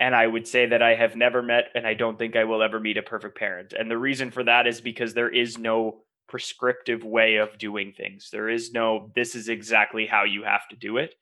[0.00, 2.62] And I would say that I have never met and I don't think I will
[2.62, 3.74] ever meet a perfect parent.
[3.74, 8.30] And the reason for that is because there is no prescriptive way of doing things.
[8.32, 11.14] There is no this is exactly how you have to do it.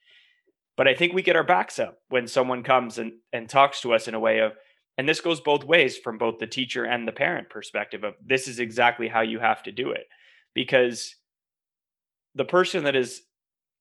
[0.77, 3.93] But I think we get our backs up when someone comes and, and talks to
[3.93, 4.53] us in a way of,
[4.97, 8.49] and this goes both ways from both the teacher and the parent perspective of this
[8.49, 10.07] is exactly how you have to do it
[10.53, 11.15] because
[12.35, 13.23] the person that is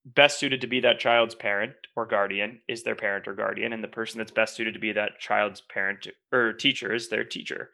[0.05, 3.83] best suited to be that child's parent or guardian is their parent or guardian and
[3.83, 7.69] the person that's best suited to be that child's parent or teacher is their teacher.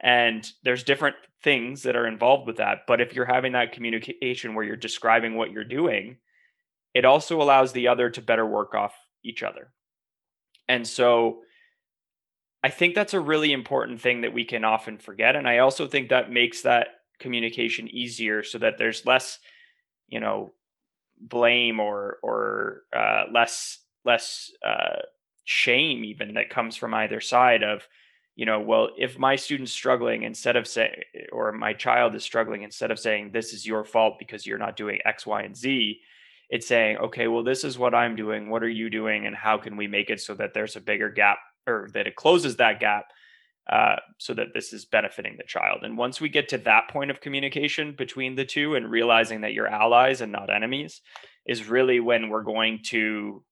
[0.00, 4.54] And there's different things that are involved with that but if you're having that communication
[4.54, 6.16] where you're describing what you're doing
[6.94, 9.68] it also allows the other to better work off each other.
[10.68, 11.40] And so
[12.64, 15.86] i think that's a really important thing that we can often forget and i also
[15.86, 16.88] think that makes that
[17.20, 19.38] communication easier so that there's less
[20.08, 20.52] you know
[21.20, 25.00] blame or or uh, less less uh,
[25.44, 27.86] shame even that comes from either side of
[28.34, 32.62] you know well if my student's struggling instead of say or my child is struggling
[32.62, 36.00] instead of saying this is your fault because you're not doing x y and z
[36.50, 38.50] it's saying okay well this is what i'm doing.
[38.50, 39.26] What are you doing?
[39.26, 42.16] And how can we make it so that there's a bigger gap or that it
[42.16, 43.06] closes that gap
[43.70, 45.80] uh, so that this is benefiting the child.
[45.82, 49.54] And once we get to that point of communication between the two and realizing that
[49.54, 51.00] you're allies and not enemies,
[51.46, 53.42] is really when we're going to,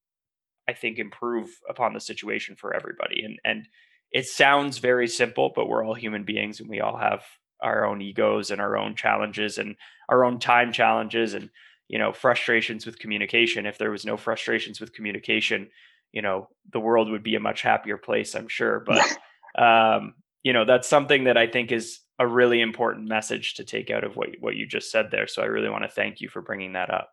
[0.67, 3.23] I think, improve upon the situation for everybody.
[3.23, 3.67] And and
[4.11, 7.23] it sounds very simple, but we're all human beings and we all have
[7.61, 9.75] our own egos and our own challenges and
[10.09, 11.49] our own time challenges and
[11.87, 13.65] you know frustrations with communication.
[13.65, 15.69] If there was no frustrations with communication,
[16.11, 18.83] you know the world would be a much happier place, I'm sure.
[18.85, 19.01] But
[19.57, 20.13] um,
[20.43, 24.03] you know that's something that I think is a really important message to take out
[24.03, 25.27] of what what you just said there.
[25.27, 27.09] So I really want to thank you for bringing that up.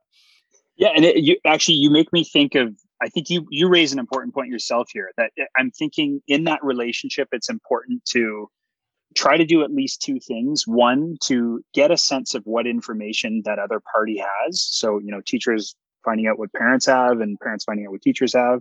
[0.76, 2.74] Yeah, and it, you actually you make me think of.
[3.02, 5.11] I think you you raise an important point yourself here.
[5.16, 8.48] That I'm thinking in that relationship, it's important to
[9.14, 10.66] try to do at least two things.
[10.66, 14.62] One, to get a sense of what information that other party has.
[14.62, 15.74] So you know, teachers
[16.05, 18.61] finding out what parents have, and parents finding out what teachers have.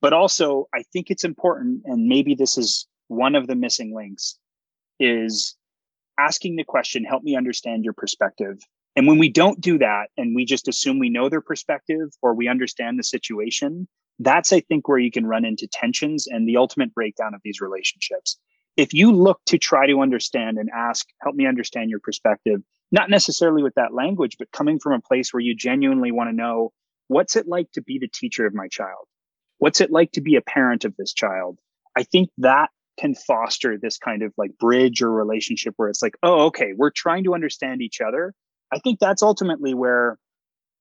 [0.00, 4.38] But also, I think it's important, and maybe this is one of the missing links
[5.00, 5.56] is
[6.18, 8.58] asking the question, help me understand your perspective.
[8.96, 12.34] And when we don't do that and we just assume we know their perspective or
[12.34, 13.88] we understand the situation,
[14.20, 17.60] that's, I think, where you can run into tensions and the ultimate breakdown of these
[17.60, 18.38] relationships.
[18.76, 22.62] If you look to try to understand and ask, help me understand your perspective,
[22.92, 26.36] not necessarily with that language, but coming from a place where you genuinely want to
[26.36, 26.72] know
[27.08, 29.06] what's it like to be the teacher of my child?
[29.58, 31.58] What's it like to be a parent of this child?
[31.96, 36.14] I think that can foster this kind of like bridge or relationship where it's like,
[36.22, 38.34] oh, okay, we're trying to understand each other.
[38.72, 40.18] I think that's ultimately where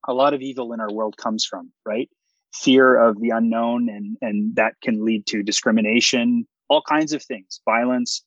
[0.07, 2.09] a lot of evil in our world comes from, right?
[2.53, 7.61] Fear of the unknown, and and that can lead to discrimination, all kinds of things,
[7.65, 8.23] violence.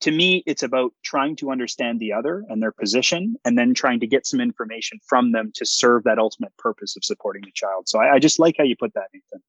[0.00, 4.00] To me, it's about trying to understand the other and their position, and then trying
[4.00, 7.88] to get some information from them to serve that ultimate purpose of supporting the child.
[7.88, 9.40] So I, I just like how you put that, Nathan.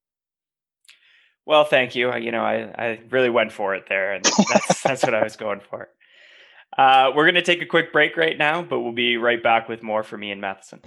[1.45, 2.13] Well, thank you.
[2.15, 5.35] You know, I, I really went for it there, and that's that's what I was
[5.35, 5.89] going for.
[6.77, 9.69] Uh, we're going to take a quick break right now, but we'll be right back
[9.69, 10.81] with more from Ian Matheson.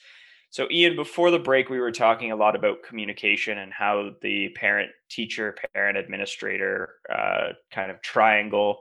[0.55, 4.47] So, Ian, before the break, we were talking a lot about communication and how the
[4.55, 8.79] parent teacher, parent administrator uh, kind of triangle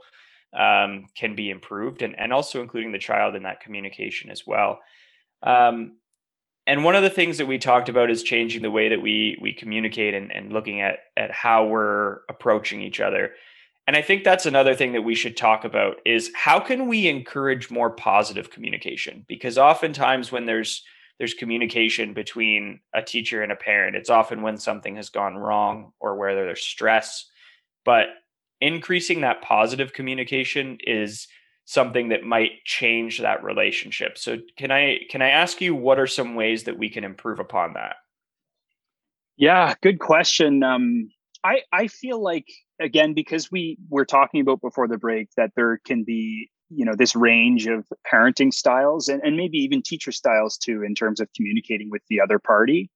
[0.57, 4.79] um, can be improved, and, and also including the child in that communication as well.
[5.43, 5.97] Um,
[6.65, 9.37] and one of the things that we talked about is changing the way that we
[9.43, 13.33] we communicate and, and looking at at how we're approaching each other.
[13.89, 17.09] And I think that's another thing that we should talk about is how can we
[17.09, 19.25] encourage more positive communication?
[19.27, 20.85] Because oftentimes when there's
[21.19, 23.97] there's communication between a teacher and a parent.
[23.97, 27.29] It's often when something has gone wrong or where there's stress.
[27.85, 28.07] But
[28.61, 31.29] increasing that positive communication is
[31.67, 34.19] something that might change that relationship.
[34.19, 37.41] So can I can I ask you what are some ways that we can improve
[37.41, 37.97] upon that?
[39.37, 40.63] Yeah, good question.
[40.63, 41.11] Um,
[41.43, 42.47] I, I feel like
[42.81, 46.95] again because we were talking about before the break that there can be you know
[46.97, 51.29] this range of parenting styles and, and maybe even teacher styles too in terms of
[51.37, 52.91] communicating with the other party.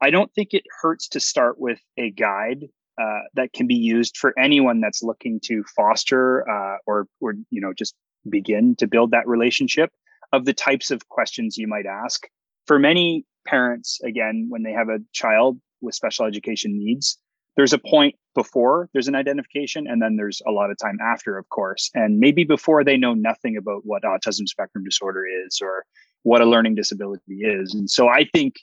[0.00, 2.64] I don't think it hurts to start with a guide
[3.00, 7.60] uh, that can be used for anyone that's looking to foster uh, or or you
[7.60, 7.94] know just
[8.28, 9.90] begin to build that relationship
[10.32, 12.26] of the types of questions you might ask.
[12.66, 17.18] For many parents again when they have a child with special education needs
[17.56, 21.38] there's a point before there's an identification and then there's a lot of time after
[21.38, 21.90] of course.
[21.94, 25.84] And maybe before they know nothing about what autism spectrum disorder is or
[26.22, 27.74] what a learning disability is.
[27.74, 28.54] And so i think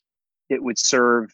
[0.49, 1.33] it would serve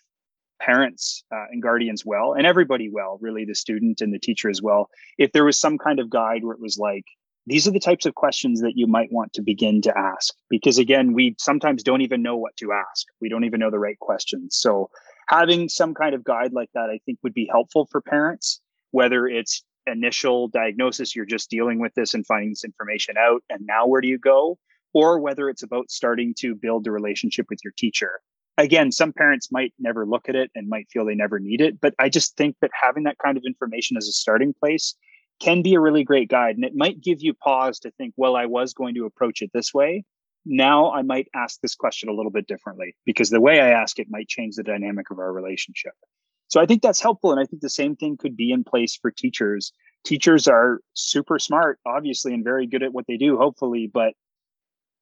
[0.62, 4.62] parents uh, and guardians well and everybody well really the student and the teacher as
[4.62, 4.89] well.
[5.18, 7.05] If there was some kind of guide where it was like
[7.45, 10.78] these are the types of questions that you might want to begin to ask because
[10.78, 13.05] again we sometimes don't even know what to ask.
[13.20, 14.55] We don't even know the right questions.
[14.55, 14.89] So
[15.30, 18.61] having some kind of guide like that, I think would be helpful for parents,
[18.91, 23.61] whether it's initial diagnosis, you're just dealing with this and finding this information out, and
[23.65, 24.57] now where do you go?
[24.93, 28.19] Or whether it's about starting to build a relationship with your teacher.
[28.57, 31.80] Again, some parents might never look at it and might feel they never need it,
[31.80, 34.95] but I just think that having that kind of information as a starting place
[35.39, 36.55] can be a really great guide.
[36.55, 39.51] And it might give you pause to think, well, I was going to approach it
[39.53, 40.03] this way
[40.46, 44.00] now I might ask this question a little bit differently because the way I ask
[44.00, 45.94] it might change the dynamic of our relationship.
[46.48, 47.32] So I think that's helpful.
[47.32, 49.72] And I think the same thing could be in place for teachers.
[50.04, 54.14] Teachers are super smart, obviously, and very good at what they do, hopefully, but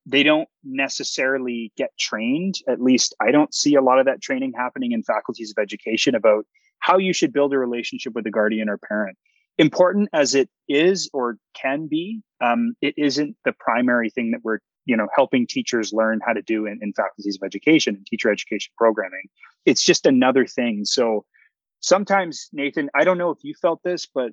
[0.06, 2.56] they don't necessarily get trained.
[2.68, 6.16] At least I don't see a lot of that training happening in faculties of education
[6.16, 6.46] about
[6.80, 9.18] how you should build a relationship with a guardian or parent.
[9.58, 14.60] Important as it is or can be, um, it isn't the primary thing that we're
[14.88, 18.32] you know helping teachers learn how to do in, in faculties of education and teacher
[18.32, 19.24] education programming.
[19.66, 20.86] It's just another thing.
[20.86, 21.26] So
[21.80, 24.32] sometimes nathan i don't know if you felt this but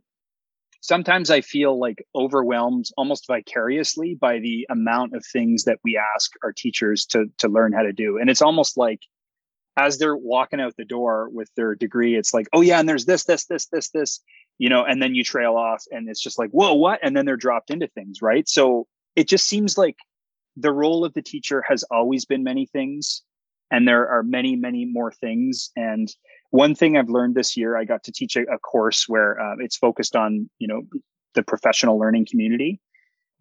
[0.80, 6.30] sometimes i feel like overwhelmed almost vicariously by the amount of things that we ask
[6.42, 8.18] our teachers to to learn how to do.
[8.18, 9.00] And it's almost like
[9.76, 13.06] as they're walking out the door with their degree it's like oh yeah and there's
[13.06, 14.20] this this this this this
[14.58, 17.00] you know and then you trail off and it's just like whoa what?
[17.02, 18.48] And then they're dropped into things right?
[18.48, 18.86] So
[19.16, 19.96] it just seems like
[20.56, 23.22] the role of the teacher has always been many things
[23.70, 25.70] and there are many many more things.
[25.76, 26.08] And
[26.50, 29.56] one thing i've learned this year i got to teach a, a course where uh,
[29.58, 30.82] it's focused on you know
[31.34, 32.80] the professional learning community.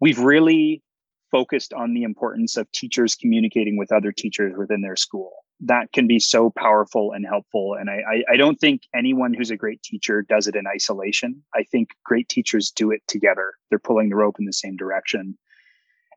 [0.00, 0.82] We've really
[1.30, 5.32] focused on the importance of teachers communicating with other teachers within their school.
[5.60, 9.50] That can be so powerful and helpful and I, I, I don't think anyone who's
[9.50, 11.42] a great teacher does it in isolation.
[11.54, 13.54] I think great teachers do it together.
[13.70, 15.38] They're pulling the rope in the same direction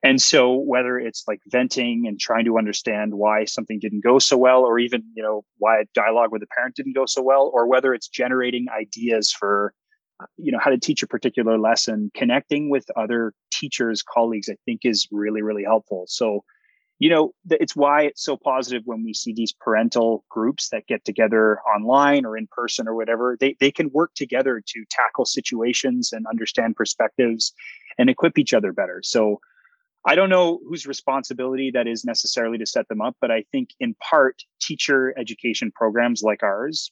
[0.03, 4.37] and so whether it's like venting and trying to understand why something didn't go so
[4.37, 7.51] well, or even, you know, why a dialogue with a parent didn't go so well,
[7.53, 9.73] or whether it's generating ideas for,
[10.21, 14.55] uh, you know, how to teach a particular lesson, connecting with other teachers, colleagues, I
[14.65, 16.05] think is really, really helpful.
[16.07, 16.43] So,
[16.99, 21.05] you know, it's why it's so positive when we see these parental groups that get
[21.05, 23.37] together online or in person or whatever.
[23.39, 27.53] They, they can work together to tackle situations and understand perspectives
[27.99, 29.01] and equip each other better.
[29.03, 29.39] So,
[30.05, 33.69] I don't know whose responsibility that is necessarily to set them up, but I think
[33.79, 36.91] in part, teacher education programs like ours,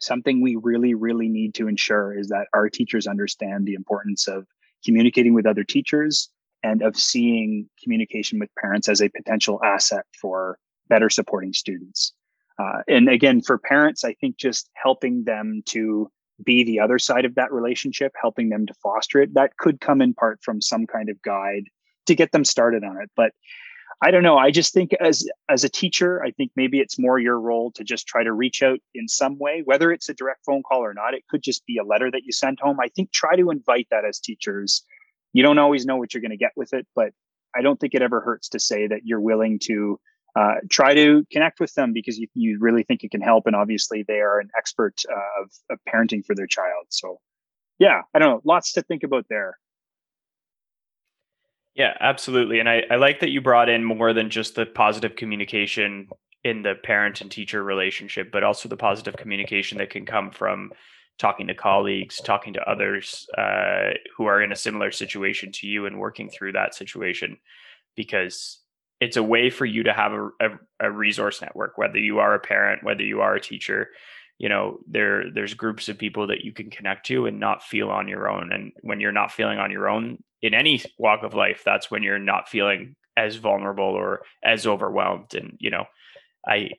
[0.00, 4.46] something we really, really need to ensure is that our teachers understand the importance of
[4.84, 6.28] communicating with other teachers
[6.62, 10.58] and of seeing communication with parents as a potential asset for
[10.88, 12.12] better supporting students.
[12.58, 16.10] Uh, and again, for parents, I think just helping them to
[16.44, 20.00] be the other side of that relationship, helping them to foster it, that could come
[20.00, 21.64] in part from some kind of guide
[22.08, 23.10] to get them started on it.
[23.16, 23.32] But
[24.00, 24.36] I don't know.
[24.36, 27.82] I just think as as a teacher, I think maybe it's more your role to
[27.82, 30.94] just try to reach out in some way, whether it's a direct phone call or
[30.94, 31.14] not.
[31.14, 32.78] It could just be a letter that you send home.
[32.80, 34.84] I think try to invite that as teachers.
[35.32, 37.12] You don't always know what you're going to get with it, but
[37.56, 39.98] I don't think it ever hurts to say that you're willing to
[40.36, 43.46] uh, try to connect with them because you, you really think it can help.
[43.46, 46.86] And obviously, they are an expert uh, of, of parenting for their child.
[46.90, 47.18] So,
[47.80, 48.40] yeah, I don't know.
[48.44, 49.58] Lots to think about there.
[51.78, 52.58] Yeah, absolutely.
[52.58, 56.08] And I, I like that you brought in more than just the positive communication
[56.42, 60.72] in the parent and teacher relationship, but also the positive communication that can come from
[61.18, 65.86] talking to colleagues, talking to others uh, who are in a similar situation to you
[65.86, 67.38] and working through that situation.
[67.94, 68.58] Because
[69.00, 70.48] it's a way for you to have a, a,
[70.80, 73.90] a resource network, whether you are a parent, whether you are a teacher,
[74.38, 77.90] you know there there's groups of people that you can connect to and not feel
[77.90, 78.52] on your own.
[78.52, 82.02] And when you're not feeling on your own in any walk of life that's when
[82.02, 85.34] you're not feeling as vulnerable or as overwhelmed.
[85.34, 85.84] And you know
[86.46, 86.70] i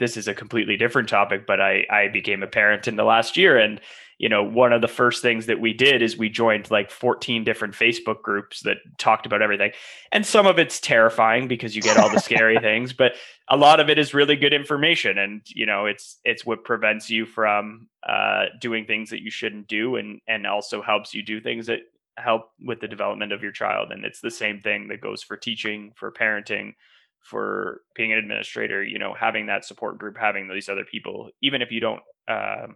[0.00, 3.36] this is a completely different topic, but I I became a parent in the last
[3.36, 3.80] year, and
[4.20, 7.42] you know, one of the first things that we did is we joined like 14
[7.42, 9.72] different Facebook groups that talked about everything.
[10.12, 13.14] And some of it's terrifying because you get all the scary things, but
[13.48, 15.16] a lot of it is really good information.
[15.16, 19.68] And you know, it's it's what prevents you from uh, doing things that you shouldn't
[19.68, 21.80] do and and also helps you do things that
[22.18, 23.90] help with the development of your child.
[23.90, 26.74] And it's the same thing that goes for teaching, for parenting,
[27.22, 31.62] for being an administrator, you know, having that support group, having these other people even
[31.62, 32.66] if you don't uh,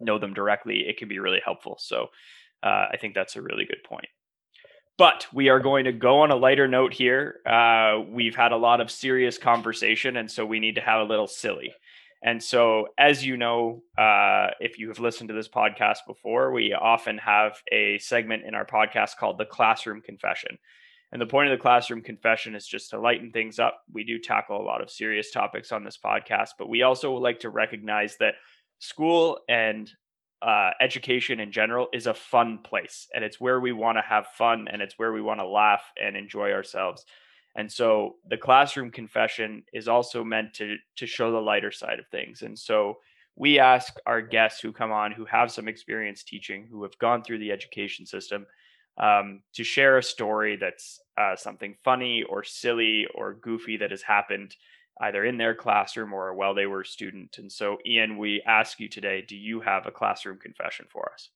[0.00, 1.76] know them directly, it can be really helpful.
[1.80, 2.08] So
[2.62, 4.08] uh, I think that's a really good point.
[4.98, 7.40] But we are going to go on a lighter note here.
[7.46, 11.04] Uh, we've had a lot of serious conversation, and so we need to have a
[11.04, 11.74] little silly.
[12.22, 16.72] And so, as you know, uh, if you have listened to this podcast before, we
[16.72, 20.58] often have a segment in our podcast called the Classroom Confession.
[21.12, 23.82] And the point of the Classroom Confession is just to lighten things up.
[23.92, 27.40] We do tackle a lot of serious topics on this podcast, but we also like
[27.40, 28.34] to recognize that
[28.80, 29.90] school and
[30.42, 34.26] uh, education in general is a fun place and it's where we want to have
[34.38, 37.04] fun and it's where we want to laugh and enjoy ourselves
[37.56, 42.06] and so the classroom confession is also meant to to show the lighter side of
[42.08, 42.98] things and so
[43.34, 47.22] we ask our guests who come on who have some experience teaching who have gone
[47.22, 48.46] through the education system
[48.98, 54.02] um, to share a story that's uh, something funny or silly or goofy that has
[54.02, 54.54] happened
[55.02, 57.36] either in their classroom or while they were a student.
[57.38, 61.30] And so, Ian, we ask you today: Do you have a classroom confession for us?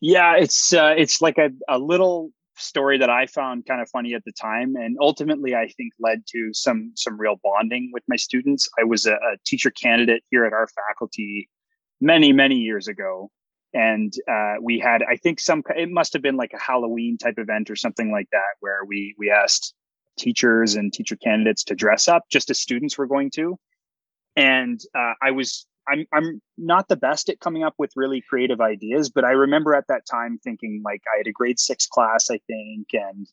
[0.00, 4.14] Yeah, it's uh, it's like a, a little story that I found kind of funny
[4.14, 8.16] at the time, and ultimately I think led to some some real bonding with my
[8.16, 8.68] students.
[8.78, 11.48] I was a, a teacher candidate here at our faculty
[12.00, 13.30] many many years ago,
[13.76, 17.38] and uh, we had I think some it must have been like a Halloween type
[17.38, 19.74] event or something like that where we we asked
[20.16, 23.58] teachers and teacher candidates to dress up just as students were going to.
[24.34, 28.60] And uh, I was, I'm, I'm not the best at coming up with really creative
[28.60, 32.30] ideas, but I remember at that time thinking like I had a grade six class,
[32.30, 33.26] I think, and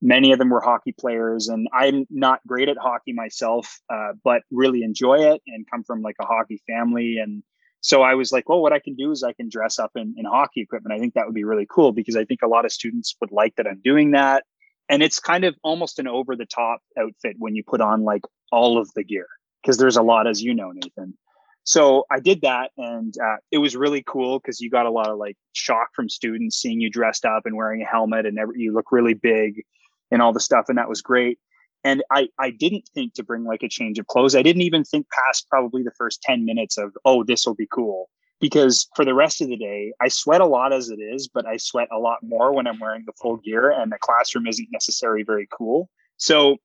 [0.00, 1.48] many of them were hockey players.
[1.48, 6.02] And I'm not great at hockey myself, uh, but really enjoy it and come from
[6.02, 7.18] like a hockey family.
[7.18, 7.42] And
[7.86, 10.16] so I was like, well, what I can do is I can dress up in,
[10.18, 10.92] in hockey equipment.
[10.92, 13.30] I think that would be really cool because I think a lot of students would
[13.30, 14.42] like that I'm doing that.
[14.88, 18.22] And it's kind of almost an over the top outfit when you put on like
[18.50, 19.28] all of the gear
[19.62, 21.16] because there's a lot as you know nathan.
[21.62, 25.08] So i did that and uh, it was really cool because you got a lot
[25.08, 28.60] of like shock from students seeing you dressed up and wearing a helmet and every,
[28.62, 29.62] you look really big
[30.10, 31.38] and all the stuff and that was great
[31.86, 34.84] and I, I didn't think to bring like a change of clothes i didn't even
[34.84, 38.08] think past probably the first 10 minutes of oh this will be cool
[38.40, 41.46] because for the rest of the day, I sweat a lot as it is, but
[41.46, 44.68] I sweat a lot more when I'm wearing the full gear and the classroom isn't
[44.72, 45.88] necessarily very cool.
[46.18, 46.58] So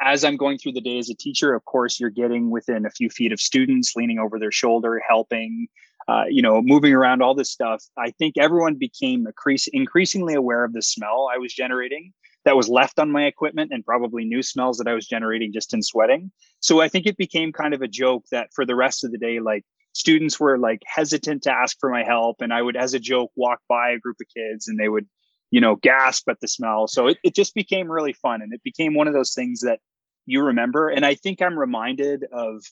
[0.00, 2.90] as I'm going through the day as a teacher, of course, you're getting within a
[2.90, 5.66] few feet of students, leaning over their shoulder, helping,
[6.08, 7.82] uh, you know, moving around, all this stuff.
[7.96, 9.26] I think everyone became
[9.72, 12.12] increasingly aware of the smell I was generating
[12.44, 15.72] that was left on my equipment and probably new smells that I was generating just
[15.74, 16.32] in sweating.
[16.60, 19.18] So I think it became kind of a joke that for the rest of the
[19.18, 22.94] day, like students were like hesitant to ask for my help and i would as
[22.94, 25.06] a joke walk by a group of kids and they would
[25.50, 28.62] you know gasp at the smell so it, it just became really fun and it
[28.62, 29.80] became one of those things that
[30.26, 32.62] you remember and i think i'm reminded of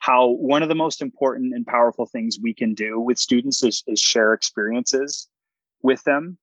[0.00, 3.82] how one of the most important and powerful things we can do with students is,
[3.86, 5.28] is share experiences
[5.82, 6.36] with them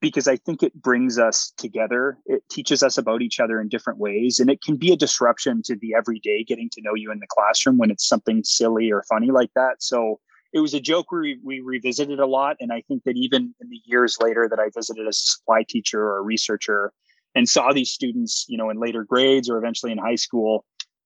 [0.00, 2.18] because I think it brings us together.
[2.26, 4.38] It teaches us about each other in different ways.
[4.38, 7.26] And it can be a disruption to the everyday getting to know you in the
[7.28, 9.82] classroom when it's something silly or funny like that.
[9.82, 10.20] So
[10.52, 12.56] it was a joke we, we revisited a lot.
[12.60, 15.64] And I think that even in the years later that I visited as a supply
[15.66, 16.92] teacher or a researcher
[17.34, 20.64] and saw these students, you know, in later grades or eventually in high school,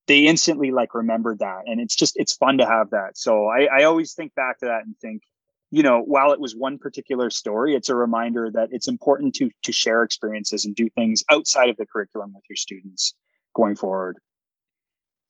[0.08, 1.62] they instantly like remembered that.
[1.66, 3.16] And it's just, it's fun to have that.
[3.16, 5.22] So I, I always think back to that and think,
[5.70, 9.50] you know while it was one particular story it's a reminder that it's important to
[9.62, 13.14] to share experiences and do things outside of the curriculum with your students
[13.54, 14.18] going forward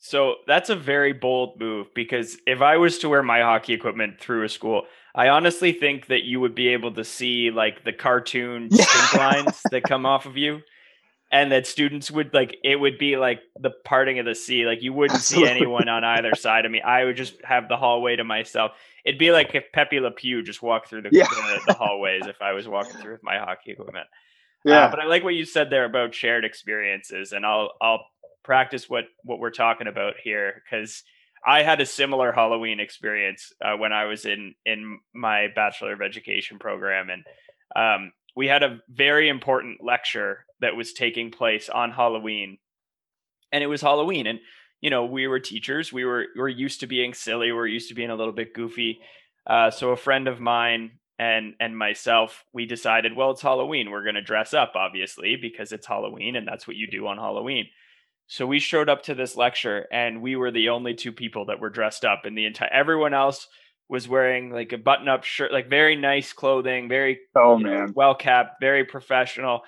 [0.03, 4.18] so that's a very bold move because if I was to wear my hockey equipment
[4.18, 4.84] through a school,
[5.14, 8.86] I honestly think that you would be able to see like the cartoon yeah.
[9.14, 10.61] lines that come off of you.
[11.33, 14.66] And that students would like it would be like the parting of the sea.
[14.66, 15.49] Like you wouldn't Absolutely.
[15.49, 16.81] see anyone on either side of me.
[16.81, 18.72] I would just have the hallway to myself.
[19.05, 21.28] It'd be like if Pepe Le Pew just walked through the, yeah.
[21.28, 24.07] the, the, hallways if I was walking through with my hockey equipment.
[24.66, 24.85] Uh, yeah.
[24.87, 28.05] Uh, but I like what you said there about shared experiences, and I'll I'll
[28.43, 31.05] practice what what we're talking about here because
[31.47, 36.03] I had a similar Halloween experience uh, when I was in in my Bachelor of
[36.03, 37.24] Education program, and
[37.76, 42.58] um, we had a very important lecture that was taking place on Halloween,
[43.52, 44.40] and it was Halloween, and
[44.80, 45.92] you know, we were teachers.
[45.92, 47.48] We were we are used to being silly.
[47.48, 49.00] We we're used to being a little bit goofy.
[49.46, 53.90] Uh, so a friend of mine and and myself, we decided, well, it's Halloween.
[53.90, 57.18] We're going to dress up, obviously, because it's Halloween, and that's what you do on
[57.18, 57.66] Halloween.
[58.26, 61.61] So we showed up to this lecture, and we were the only two people that
[61.61, 63.48] were dressed up, and the entire everyone else
[63.88, 68.61] was wearing like a button-up shirt, like very nice clothing, very oh man, well kept,
[68.61, 69.62] very professional.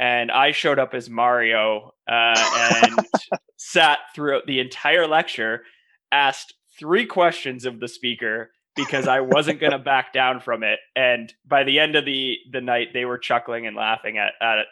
[0.00, 2.98] And I showed up as Mario uh, and
[3.56, 5.62] sat throughout the entire lecture,
[6.10, 10.78] asked three questions of the speaker because I wasn't going to back down from it.
[10.96, 14.64] And by the end of the the night, they were chuckling and laughing at at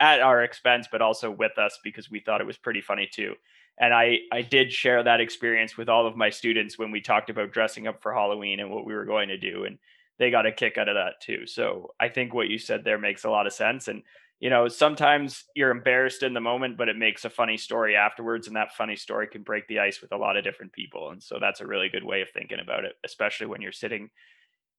[0.00, 3.34] at our expense, but also with us because we thought it was pretty funny too.
[3.78, 7.28] And I I did share that experience with all of my students when we talked
[7.28, 9.78] about dressing up for Halloween and what we were going to do, and
[10.18, 11.46] they got a kick out of that too.
[11.46, 13.88] So I think what you said there makes a lot of sense.
[13.88, 14.02] And
[14.40, 18.46] you know, sometimes you're embarrassed in the moment, but it makes a funny story afterwards.
[18.46, 21.10] And that funny story can break the ice with a lot of different people.
[21.10, 24.08] And so that's a really good way of thinking about it, especially when you're sitting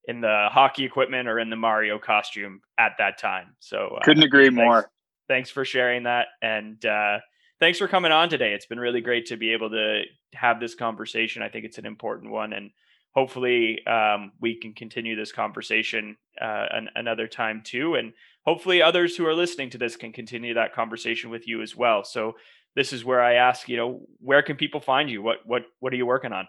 [0.06, 3.56] in the hockey equipment or in the Mario costume at that time.
[3.60, 4.92] So uh, couldn't agree thanks, more.
[5.28, 6.30] Thanks for sharing that.
[6.42, 7.20] And uh,
[7.60, 8.54] thanks for coming on today.
[8.54, 10.02] It's been really great to be able to
[10.34, 11.44] have this conversation.
[11.44, 12.54] I think it's an important one.
[12.54, 12.72] And
[13.14, 17.94] hopefully um, we can continue this conversation uh, an, another time too.
[17.94, 18.14] And
[18.46, 22.04] hopefully others who are listening to this can continue that conversation with you as well.
[22.04, 22.34] So
[22.76, 25.22] this is where I ask, you know, where can people find you?
[25.22, 26.48] What what what are you working on?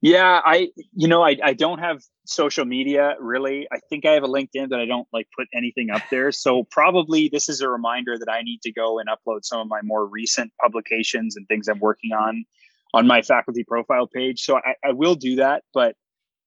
[0.00, 3.68] Yeah, I you know I I don't have social media really.
[3.72, 6.32] I think I have a LinkedIn, but I don't like put anything up there.
[6.32, 9.68] So probably this is a reminder that I need to go and upload some of
[9.68, 12.44] my more recent publications and things I'm working on
[12.94, 14.42] on my faculty profile page.
[14.42, 15.96] So I, I will do that, but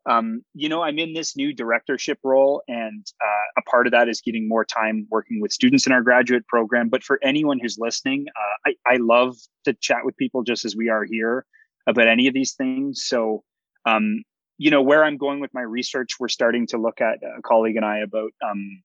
[0.07, 4.07] um, you know, I'm in this new directorship role, and uh, a part of that
[4.07, 6.89] is getting more time working with students in our graduate program.
[6.89, 9.35] But for anyone who's listening, uh, I, I, love
[9.65, 11.45] to chat with people just as we are here
[11.87, 13.03] about any of these things.
[13.05, 13.43] So,
[13.85, 14.23] um,
[14.57, 17.75] you know, where I'm going with my research, we're starting to look at a colleague
[17.75, 18.83] and I about um,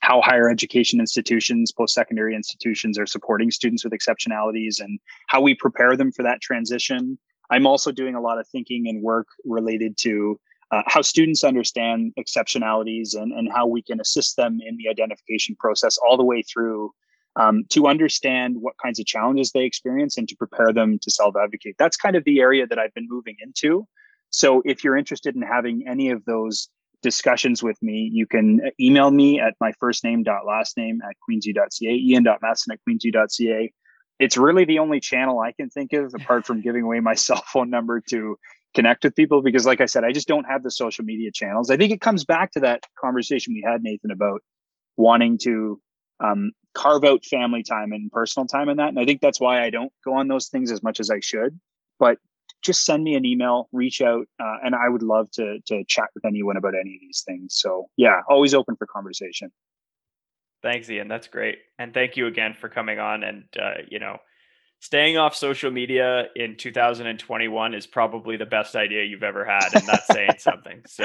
[0.00, 4.98] how higher education institutions, post secondary institutions are supporting students with exceptionalities and
[5.28, 7.18] how we prepare them for that transition.
[7.50, 10.38] I'm also doing a lot of thinking and work related to
[10.70, 15.56] uh, how students understand exceptionalities and, and how we can assist them in the identification
[15.58, 16.92] process all the way through
[17.36, 21.36] um, to understand what kinds of challenges they experience and to prepare them to self
[21.36, 21.76] advocate.
[21.78, 23.86] That's kind of the area that I've been moving into.
[24.30, 26.68] So if you're interested in having any of those
[27.00, 31.16] discussions with me, you can email me at my first name dot last name at
[31.28, 33.72] queensu.ca, ian.matheson at queensu.ca.
[34.18, 37.42] It's really the only channel I can think of apart from giving away my cell
[37.46, 38.36] phone number to
[38.74, 41.70] connect with people because like i said i just don't have the social media channels.
[41.70, 44.42] I think it comes back to that conversation we had nathan about
[44.96, 45.80] wanting to
[46.20, 48.88] um, carve out family time and personal time in that.
[48.88, 51.20] And i think that's why i don't go on those things as much as i
[51.20, 51.58] should.
[51.98, 52.18] But
[52.62, 56.08] just send me an email reach out uh, and i would love to to chat
[56.14, 57.54] with anyone about any of these things.
[57.56, 59.50] So yeah always open for conversation.
[60.62, 61.08] Thanks ian.
[61.08, 61.58] That's great.
[61.78, 64.18] And thank you again for coming on and uh, you know
[64.80, 69.86] staying off social media in 2021 is probably the best idea you've ever had and
[69.86, 70.82] that's saying something.
[70.86, 71.04] So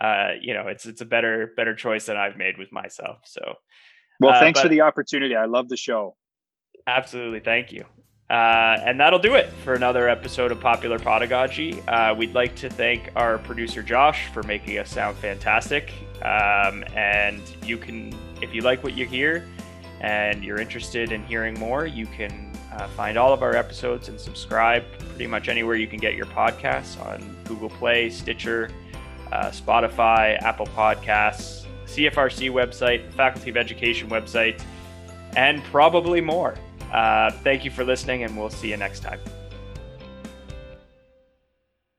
[0.00, 3.18] uh, you know it's it's a better better choice than i've made with myself.
[3.24, 3.54] So
[4.20, 5.36] well uh, thanks uh, for the opportunity.
[5.36, 6.16] I love the show.
[6.86, 7.40] Absolutely.
[7.40, 7.84] Thank you.
[8.30, 11.82] Uh, and that'll do it for another episode of Popular Podagogy.
[11.86, 15.92] Uh, we'd like to thank our producer Josh for making us sound fantastic.
[16.22, 19.46] Um, and you can, if you like what you hear
[20.00, 24.18] and you're interested in hearing more, you can uh, find all of our episodes and
[24.18, 28.70] subscribe pretty much anywhere you can get your podcasts on Google Play, Stitcher,
[29.30, 34.62] uh, Spotify, Apple Podcasts, CFRC website, Faculty of Education website,
[35.36, 36.56] and probably more.
[36.92, 39.20] Uh, thank you for listening, and we'll see you next time.